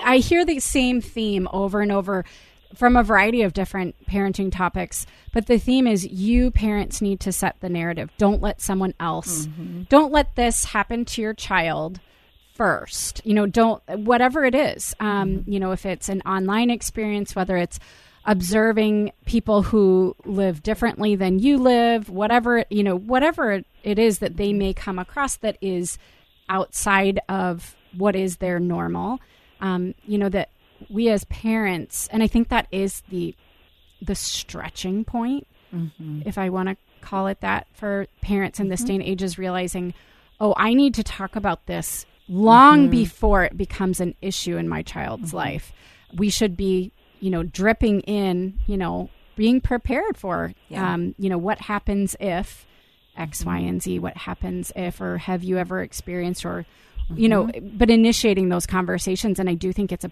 I 0.03 0.17
hear 0.17 0.43
the 0.45 0.59
same 0.59 1.01
theme 1.01 1.47
over 1.53 1.81
and 1.81 1.91
over 1.91 2.25
from 2.75 2.95
a 2.95 3.03
variety 3.03 3.41
of 3.41 3.53
different 3.53 3.95
parenting 4.05 4.51
topics 4.51 5.05
but 5.33 5.47
the 5.47 5.57
theme 5.57 5.87
is 5.87 6.05
you 6.05 6.51
parents 6.51 7.01
need 7.01 7.19
to 7.21 7.31
set 7.31 7.59
the 7.61 7.69
narrative 7.69 8.09
don't 8.17 8.41
let 8.41 8.61
someone 8.61 8.93
else 8.99 9.45
mm-hmm. 9.45 9.83
don't 9.83 10.11
let 10.11 10.35
this 10.35 10.65
happen 10.65 11.05
to 11.05 11.21
your 11.21 11.33
child 11.33 11.99
first. 12.61 13.21
You 13.25 13.33
know, 13.33 13.47
don't 13.47 13.81
whatever 13.89 14.45
it 14.45 14.53
is. 14.53 14.93
Um, 14.99 15.37
mm-hmm. 15.37 15.51
you 15.51 15.59
know, 15.59 15.71
if 15.71 15.83
it's 15.83 16.09
an 16.09 16.21
online 16.21 16.69
experience, 16.69 17.35
whether 17.35 17.57
it's 17.57 17.79
observing 18.23 19.11
people 19.25 19.63
who 19.63 20.15
live 20.25 20.61
differently 20.61 21.15
than 21.15 21.39
you 21.39 21.57
live, 21.57 22.07
whatever 22.07 22.63
you 22.69 22.83
know, 22.83 22.95
whatever 22.95 23.63
it 23.83 23.99
is 23.99 24.19
that 24.19 24.37
they 24.37 24.53
may 24.53 24.73
come 24.73 24.99
across 24.99 25.37
that 25.37 25.57
is 25.61 25.97
outside 26.49 27.19
of 27.29 27.75
what 27.97 28.15
is 28.15 28.37
their 28.37 28.59
normal. 28.59 29.19
Um, 29.59 29.93
you 30.05 30.17
know 30.17 30.29
that 30.29 30.49
we 30.89 31.09
as 31.09 31.23
parents, 31.25 32.07
and 32.11 32.23
I 32.23 32.27
think 32.27 32.49
that 32.49 32.67
is 32.71 33.01
the 33.09 33.35
the 34.01 34.15
stretching 34.15 35.05
point, 35.05 35.47
mm-hmm. 35.73 36.21
if 36.25 36.37
I 36.37 36.49
want 36.49 36.69
to 36.69 36.77
call 37.01 37.27
it 37.27 37.41
that, 37.41 37.67
for 37.73 38.07
parents 38.21 38.59
in 38.59 38.69
this 38.69 38.81
mm-hmm. 38.81 38.87
day 38.87 38.95
and 38.95 39.03
age, 39.03 39.23
is 39.23 39.37
realizing, 39.37 39.93
oh, 40.39 40.53
I 40.57 40.73
need 40.73 40.95
to 40.95 41.03
talk 41.03 41.35
about 41.35 41.67
this 41.67 42.05
long 42.27 42.83
mm-hmm. 42.83 42.91
before 42.91 43.43
it 43.43 43.57
becomes 43.57 43.99
an 43.99 44.15
issue 44.21 44.57
in 44.57 44.67
my 44.67 44.81
child's 44.81 45.29
mm-hmm. 45.29 45.37
life. 45.37 45.71
We 46.13 46.29
should 46.29 46.57
be, 46.57 46.91
you 47.19 47.29
know, 47.29 47.43
dripping 47.43 48.01
in, 48.01 48.59
you 48.65 48.77
know, 48.77 49.09
being 49.35 49.61
prepared 49.61 50.17
for, 50.17 50.53
yeah. 50.69 50.93
um, 50.93 51.15
you 51.17 51.29
know, 51.29 51.37
what 51.37 51.59
happens 51.59 52.15
if 52.19 52.65
X, 53.17 53.45
Y, 53.45 53.57
and 53.59 53.81
Z. 53.81 53.99
What 53.99 54.17
happens 54.17 54.71
if, 54.75 55.01
or 55.01 55.17
have 55.17 55.43
you 55.43 55.57
ever 55.57 55.81
experienced, 55.81 56.45
or 56.45 56.65
you 57.15 57.27
know, 57.27 57.49
but 57.61 57.89
initiating 57.89 58.49
those 58.49 58.65
conversations, 58.65 59.39
and 59.39 59.49
I 59.49 59.53
do 59.53 59.73
think 59.73 59.91
it's 59.91 60.05
a 60.05 60.11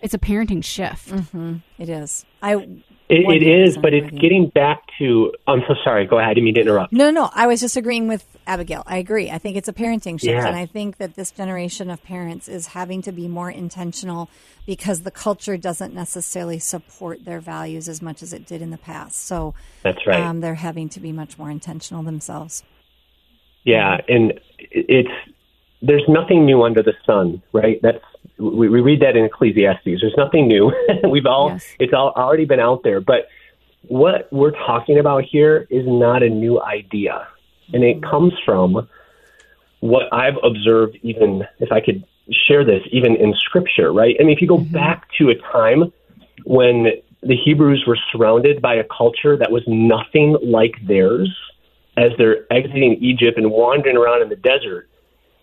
it's 0.00 0.14
a 0.14 0.18
parenting 0.18 0.62
shift. 0.62 1.08
Mm-hmm. 1.08 1.56
It 1.78 1.88
is. 1.88 2.24
I 2.42 2.66
it, 3.14 3.42
it 3.42 3.46
is, 3.46 3.76
but 3.76 3.94
it's 3.94 4.10
getting 4.10 4.48
back 4.48 4.82
to. 4.98 5.32
I'm 5.46 5.62
so 5.68 5.74
sorry. 5.84 6.06
Go 6.06 6.18
ahead. 6.18 6.30
I 6.30 6.34
didn't 6.34 6.44
mean 6.44 6.54
to 6.54 6.60
interrupt. 6.60 6.92
No, 6.92 7.10
no, 7.10 7.30
I 7.34 7.46
was 7.46 7.60
just 7.60 7.76
agreeing 7.76 8.08
with 8.08 8.24
Abigail. 8.46 8.82
I 8.86 8.98
agree. 8.98 9.30
I 9.30 9.38
think 9.38 9.56
it's 9.56 9.68
a 9.68 9.72
parenting 9.72 10.20
shift, 10.20 10.24
Yeah. 10.24 10.46
and 10.46 10.56
I 10.56 10.66
think 10.66 10.98
that 10.98 11.14
this 11.14 11.30
generation 11.30 11.90
of 11.90 12.02
parents 12.02 12.48
is 12.48 12.66
having 12.68 13.02
to 13.02 13.12
be 13.12 13.28
more 13.28 13.50
intentional 13.50 14.28
because 14.66 15.02
the 15.02 15.10
culture 15.10 15.56
doesn't 15.56 15.94
necessarily 15.94 16.58
support 16.58 17.24
their 17.24 17.40
values 17.40 17.88
as 17.88 18.02
much 18.02 18.22
as 18.22 18.32
it 18.32 18.46
did 18.46 18.60
in 18.62 18.70
the 18.70 18.78
past. 18.78 19.26
So 19.26 19.54
That's 19.82 20.06
right. 20.06 20.20
um, 20.20 20.40
they're 20.40 20.54
having 20.54 20.88
to 20.90 21.00
be 21.00 21.12
much 21.12 21.38
more 21.38 21.50
intentional 21.50 22.02
themselves. 22.02 22.62
Yeah, 23.64 23.98
and 24.08 24.38
it's 24.58 25.10
there's 25.80 26.04
nothing 26.08 26.44
new 26.46 26.62
under 26.62 26.82
the 26.82 26.94
sun, 27.06 27.42
right? 27.52 27.78
That's 27.82 28.04
we, 28.38 28.68
we 28.68 28.80
read 28.80 29.00
that 29.00 29.16
in 29.16 29.24
Ecclesiastes. 29.24 29.84
There's 29.84 30.14
nothing 30.16 30.48
new. 30.48 30.72
We've 31.08 31.26
all 31.26 31.50
Yes. 31.50 31.74
it's 31.78 31.92
all 31.92 32.12
already 32.16 32.44
been 32.44 32.60
out 32.60 32.82
there, 32.82 33.00
but 33.00 33.28
what 33.88 34.32
we're 34.32 34.52
talking 34.52 34.98
about 34.98 35.24
here 35.24 35.66
is 35.70 35.86
not 35.86 36.22
a 36.22 36.28
new 36.28 36.60
idea, 36.62 37.26
and 37.72 37.84
it 37.84 38.00
mm-hmm. 38.00 38.10
comes 38.10 38.32
from 38.44 38.88
what 39.80 40.12
I've 40.12 40.38
observed. 40.42 40.98
Even 41.02 41.44
if 41.60 41.70
I 41.70 41.80
could 41.80 42.04
share 42.30 42.64
this, 42.64 42.82
even 42.90 43.16
in 43.16 43.34
Scripture, 43.34 43.92
right? 43.92 44.16
I 44.18 44.24
mean, 44.24 44.34
if 44.34 44.40
you 44.40 44.48
go 44.48 44.58
mm-hmm. 44.58 44.72
back 44.72 45.08
to 45.18 45.28
a 45.28 45.34
time 45.52 45.92
when 46.44 46.86
the 47.22 47.36
Hebrews 47.36 47.84
were 47.86 47.98
surrounded 48.12 48.60
by 48.60 48.74
a 48.74 48.84
culture 48.84 49.36
that 49.36 49.50
was 49.50 49.62
nothing 49.66 50.36
like 50.42 50.74
theirs 50.86 51.34
as 51.96 52.12
they're 52.18 52.52
exiting 52.52 52.94
Egypt 53.00 53.38
and 53.38 53.50
wandering 53.50 53.96
around 53.96 54.22
in 54.22 54.28
the 54.28 54.36
desert, 54.36 54.88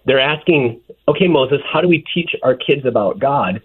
they're 0.05 0.19
asking, 0.19 0.81
okay, 1.07 1.27
Moses, 1.27 1.59
how 1.71 1.81
do 1.81 1.87
we 1.87 2.03
teach 2.13 2.35
our 2.43 2.55
kids 2.55 2.85
about 2.85 3.19
God? 3.19 3.61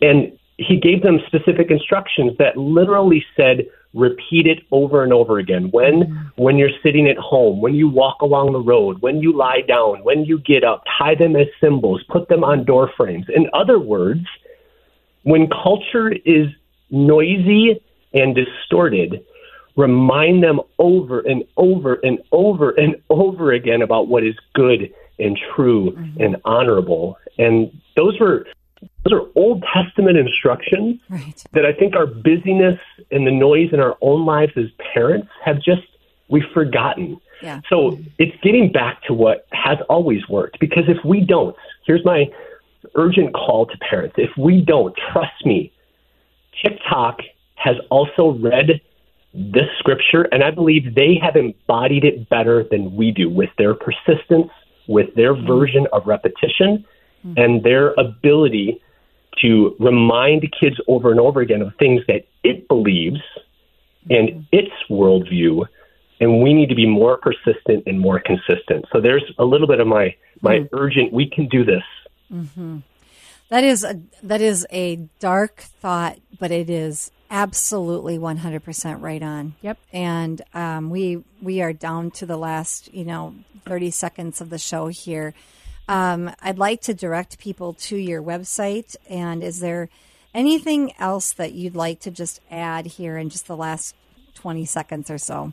And 0.00 0.38
he 0.56 0.76
gave 0.76 1.02
them 1.02 1.20
specific 1.26 1.70
instructions 1.70 2.32
that 2.38 2.56
literally 2.56 3.24
said, 3.36 3.66
repeat 3.94 4.46
it 4.46 4.60
over 4.70 5.02
and 5.02 5.12
over 5.12 5.38
again. 5.38 5.70
When 5.70 6.02
mm-hmm. 6.02 6.42
when 6.42 6.58
you're 6.58 6.76
sitting 6.82 7.08
at 7.08 7.16
home, 7.16 7.60
when 7.60 7.74
you 7.74 7.88
walk 7.88 8.20
along 8.22 8.52
the 8.52 8.60
road, 8.60 9.00
when 9.00 9.20
you 9.20 9.36
lie 9.36 9.62
down, 9.66 10.04
when 10.04 10.24
you 10.24 10.38
get 10.40 10.64
up, 10.64 10.84
tie 10.98 11.14
them 11.14 11.36
as 11.36 11.46
symbols, 11.60 12.02
put 12.08 12.28
them 12.28 12.44
on 12.44 12.64
door 12.64 12.90
frames. 12.96 13.26
In 13.34 13.48
other 13.52 13.78
words, 13.78 14.26
when 15.22 15.48
culture 15.48 16.12
is 16.12 16.48
noisy 16.90 17.82
and 18.12 18.34
distorted, 18.34 19.24
remind 19.76 20.42
them 20.42 20.60
over 20.78 21.20
and 21.20 21.44
over 21.56 21.94
and 22.02 22.18
over 22.32 22.70
and 22.70 22.96
over 23.10 23.52
again 23.52 23.82
about 23.82 24.08
what 24.08 24.24
is 24.24 24.34
good 24.54 24.92
and 25.18 25.38
true 25.54 25.92
mm-hmm. 25.92 26.22
and 26.22 26.36
honorable. 26.44 27.18
And 27.38 27.70
those 27.96 28.18
were 28.20 28.46
those 29.04 29.12
are 29.12 29.22
Old 29.34 29.64
Testament 29.74 30.16
instructions 30.16 31.00
Right. 31.08 31.42
that 31.52 31.64
I 31.64 31.72
think 31.72 31.96
our 31.96 32.06
busyness 32.06 32.78
and 33.10 33.26
the 33.26 33.32
noise 33.32 33.72
in 33.72 33.80
our 33.80 33.96
own 34.00 34.24
lives 34.24 34.52
as 34.56 34.66
parents 34.94 35.28
have 35.44 35.56
just 35.56 35.82
we've 36.28 36.48
forgotten. 36.54 37.20
Yeah. 37.42 37.60
So 37.68 37.98
it's 38.18 38.36
getting 38.42 38.70
back 38.70 39.02
to 39.04 39.14
what 39.14 39.46
has 39.52 39.78
always 39.88 40.28
worked 40.28 40.58
because 40.60 40.84
if 40.88 41.04
we 41.04 41.20
don't, 41.20 41.56
here's 41.86 42.04
my 42.04 42.26
urgent 42.94 43.34
call 43.34 43.66
to 43.66 43.78
parents. 43.78 44.16
If 44.18 44.30
we 44.36 44.60
don't, 44.60 44.94
trust 45.12 45.44
me, 45.44 45.72
TikTok 46.62 47.20
has 47.54 47.76
also 47.90 48.32
read 48.32 48.80
this 49.34 49.68
scripture 49.78 50.22
and 50.32 50.42
I 50.42 50.50
believe 50.50 50.94
they 50.94 51.18
have 51.22 51.36
embodied 51.36 52.04
it 52.04 52.28
better 52.28 52.64
than 52.70 52.94
we 52.96 53.10
do 53.10 53.28
with 53.28 53.50
their 53.58 53.74
persistence, 53.74 54.50
with 54.88 55.14
their 55.14 55.34
mm-hmm. 55.34 55.46
version 55.46 55.86
of 55.92 56.06
repetition 56.06 56.84
mm-hmm. 57.24 57.34
and 57.36 57.62
their 57.62 57.92
ability 57.92 58.82
to 59.40 59.76
remind 59.78 60.42
kids 60.60 60.76
over 60.88 61.12
and 61.12 61.20
over 61.20 61.40
again 61.40 61.62
of 61.62 61.72
things 61.78 62.02
that 62.08 62.26
it 62.42 62.66
believes 62.66 63.20
mm-hmm. 64.08 64.14
and 64.14 64.46
its 64.50 64.72
worldview, 64.90 65.64
and 66.20 66.42
we 66.42 66.52
need 66.52 66.68
to 66.68 66.74
be 66.74 66.86
more 66.86 67.18
persistent 67.18 67.84
and 67.86 68.00
more 68.00 68.18
consistent. 68.18 68.84
So 68.92 69.00
there's 69.00 69.24
a 69.38 69.44
little 69.44 69.68
bit 69.68 69.78
of 69.78 69.86
my 69.86 70.16
my 70.40 70.68
urgent. 70.72 71.12
We 71.12 71.30
can 71.30 71.46
do 71.46 71.64
this. 71.64 71.84
That 73.50 73.64
is 73.64 73.84
a 73.84 74.00
that 74.22 74.40
is 74.40 74.66
a 74.70 74.96
dark 75.20 75.60
thought, 75.60 76.18
but 76.38 76.50
it 76.50 76.68
is 76.68 77.10
absolutely 77.30 78.18
one 78.18 78.38
hundred 78.38 78.64
percent 78.64 79.00
right 79.02 79.22
on. 79.22 79.54
Yep. 79.62 79.78
And 79.92 80.42
um, 80.54 80.90
we 80.90 81.22
we 81.40 81.60
are 81.62 81.72
down 81.72 82.10
to 82.12 82.26
the 82.26 82.36
last 82.36 82.92
you 82.92 83.04
know 83.04 83.34
thirty 83.64 83.90
seconds 83.90 84.40
of 84.40 84.50
the 84.50 84.58
show 84.58 84.88
here. 84.88 85.34
Um, 85.88 86.30
I'd 86.42 86.58
like 86.58 86.82
to 86.82 86.94
direct 86.94 87.38
people 87.38 87.72
to 87.74 87.96
your 87.96 88.22
website. 88.22 88.94
And 89.08 89.42
is 89.42 89.60
there 89.60 89.88
anything 90.34 90.92
else 90.98 91.32
that 91.32 91.52
you'd 91.52 91.76
like 91.76 92.00
to 92.00 92.10
just 92.10 92.40
add 92.50 92.86
here 92.86 93.16
in 93.16 93.30
just 93.30 93.46
the 93.46 93.56
last 93.56 93.94
twenty 94.34 94.64
seconds 94.64 95.10
or 95.10 95.18
so? 95.18 95.52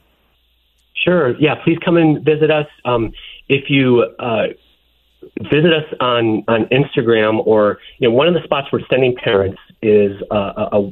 Sure. 1.04 1.38
Yeah. 1.40 1.56
Please 1.64 1.78
come 1.84 1.98
and 1.98 2.24
visit 2.24 2.52
us. 2.52 2.68
Um, 2.84 3.14
if 3.48 3.70
you 3.70 4.02
uh, 4.20 4.48
visit 5.52 5.74
us 5.74 5.86
on 6.00 6.44
on 6.48 6.66
Instagram 6.66 7.46
or 7.46 7.80
you 8.00 8.10
know 8.10 8.16
one 8.16 8.28
of 8.28 8.34
the 8.34 8.44
spots 8.44 8.68
we're 8.72 8.86
sending 8.90 9.16
parents 9.16 9.60
is 9.82 10.12
uh, 10.32 10.68
a, 10.72 10.78
a, 10.78 10.92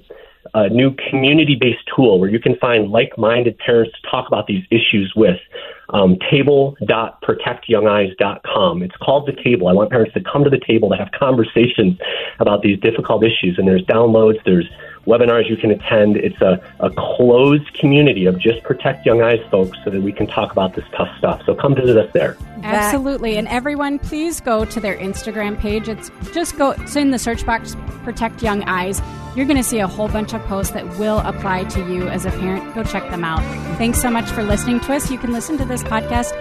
a 0.54 0.70
new 0.70 0.96
community 1.10 1.56
based 1.60 1.84
tool 1.96 2.20
where 2.20 2.30
you 2.30 2.40
can 2.40 2.56
find 2.58 2.92
like 2.92 3.18
minded 3.18 3.58
parents 3.58 3.94
to 3.94 4.10
talk 4.10 4.28
about 4.28 4.48
these 4.48 4.64
issues 4.72 5.14
with. 5.16 5.40
Um, 5.89 6.17
table.protectyoungeyes.com. 6.32 8.84
It's 8.84 8.96
called 8.98 9.28
the 9.28 9.34
table. 9.43 9.67
I 9.67 9.74
want 9.74 9.89
parents 9.89 10.13
to 10.13 10.22
come 10.22 10.46
to 10.46 10.50
the 10.50 10.62
table 10.65 10.89
to 10.89 10.96
have 10.96 11.12
conversations 11.12 12.00
about 12.39 12.62
these 12.62 12.80
difficult 12.80 13.22
issues. 13.24 13.58
And 13.58 13.67
there's 13.67 13.84
downloads, 13.84 14.41
there's 14.46 14.69
webinars 15.06 15.50
you 15.50 15.58
can 15.58 15.72
attend. 15.72 16.17
It's 16.17 16.39
a, 16.41 16.62
a 16.80 16.89
closed 16.89 17.74
community 17.74 18.26
of 18.26 18.39
just 18.39 18.63
protect 18.63 19.06
young 19.06 19.22
eyes 19.22 19.39
folks 19.52 19.78
so 19.84 19.89
that 19.89 20.02
we 20.02 20.12
can 20.12 20.28
talk 20.28 20.52
about 20.52 20.76
this 20.76 20.86
tough 20.96 21.10
stuff. 21.17 21.41
So 21.46 21.56
come 21.56 21.76
visit 21.76 21.98
us 21.98 22.12
there. 22.13 22.38
Absolutely. 22.63 23.38
And 23.38 23.48
everyone, 23.50 24.00
please 24.00 24.39
go 24.39 24.65
to 24.65 24.80
their 24.80 24.98
Instagram 24.98 25.60
page. 25.60 25.89
It's 25.89 26.10
just 26.34 26.58
go, 26.58 26.72
it's 26.72 26.96
in 26.96 27.12
the 27.12 27.19
search 27.19 27.46
box, 27.46 27.76
Protect 28.04 28.41
Young 28.41 28.63
Eyes. 28.63 29.02
You're 29.36 29.46
going 29.46 29.58
to 29.58 29.63
see 29.63 29.80
a 29.80 29.88
whole 29.88 30.08
bunch 30.08 30.34
of 30.34 30.41
posts 30.43 30.74
that 30.74 30.88
will 30.98 31.19
apply 31.19 31.63
to 31.65 31.80
you 31.91 32.08
as 32.08 32.26
a 32.26 32.32
parent. 32.32 32.74
Go 32.76 32.84
check 32.84 33.10
them 33.10 33.24
out. 33.24 33.41
Thanks 33.78 34.02
so 34.02 34.10
much 34.10 34.30
for 34.30 34.43
listening 34.43 34.80
to 34.82 34.93
us. 34.93 35.10
You 35.10 35.17
can 35.17 35.34
listen 35.34 35.58
to 35.58 35.65
this 35.74 35.84
podcast 35.84 36.34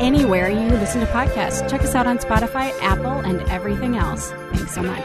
anywhere 0.00 0.48
you 0.48 0.68
listen 0.70 1.00
to 1.00 1.06
podcasts. 1.06 1.68
Check 1.70 1.82
us 1.82 1.94
out 1.94 2.08
on 2.08 2.18
Spotify, 2.18 2.72
Apple, 2.80 3.20
and 3.20 3.40
everything 3.42 3.96
else. 3.96 4.32
Thanks 4.52 4.74
so 4.74 4.82
much. 4.82 5.04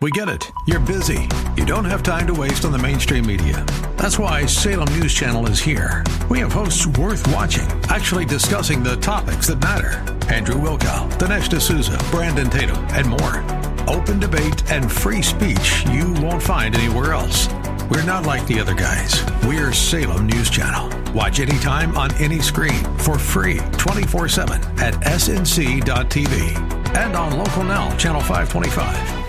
We 0.00 0.10
get 0.10 0.28
it. 0.28 0.50
You're 0.66 0.80
busy. 0.80 1.28
You 1.56 1.64
don't 1.64 1.84
have 1.86 2.02
time 2.02 2.26
to 2.26 2.34
waste 2.34 2.64
on 2.64 2.72
the 2.72 2.78
mainstream 2.78 3.26
media. 3.26 3.64
That's 3.96 4.18
why 4.18 4.44
Salem 4.44 4.92
News 4.98 5.14
Channel 5.14 5.46
is 5.46 5.60
here. 5.60 6.04
We 6.28 6.40
have 6.40 6.52
hosts 6.52 6.86
worth 6.98 7.26
watching, 7.32 7.66
actually 7.88 8.26
discussing 8.26 8.82
the 8.82 8.96
topics 8.96 9.46
that 9.46 9.62
matter. 9.62 10.04
Andrew 10.30 10.56
Wilkow, 10.56 11.10
Dinesh 11.12 11.48
D'Souza, 11.48 11.96
Brandon 12.10 12.50
Tatum, 12.50 12.84
and 12.90 13.08
more. 13.08 13.44
Open 13.88 14.18
debate 14.18 14.70
and 14.70 14.90
free 14.90 15.22
speech 15.22 15.86
you 15.86 16.12
won't 16.14 16.42
find 16.42 16.74
anywhere 16.74 17.12
else. 17.12 17.48
We're 17.90 18.04
not 18.04 18.24
like 18.24 18.46
the 18.46 18.60
other 18.60 18.74
guys. 18.74 19.24
We're 19.46 19.72
Salem 19.72 20.26
News 20.26 20.48
Channel. 20.48 20.90
Watch 21.12 21.38
anytime 21.38 21.96
on 21.96 22.12
any 22.14 22.40
screen 22.40 22.82
for 22.98 23.18
free 23.18 23.60
24 23.72 24.28
7 24.28 24.60
at 24.80 24.94
snc.tv 24.94 26.56
and 26.96 27.16
on 27.16 27.36
Local 27.36 27.64
Now, 27.64 27.94
Channel 27.96 28.20
525. 28.20 29.23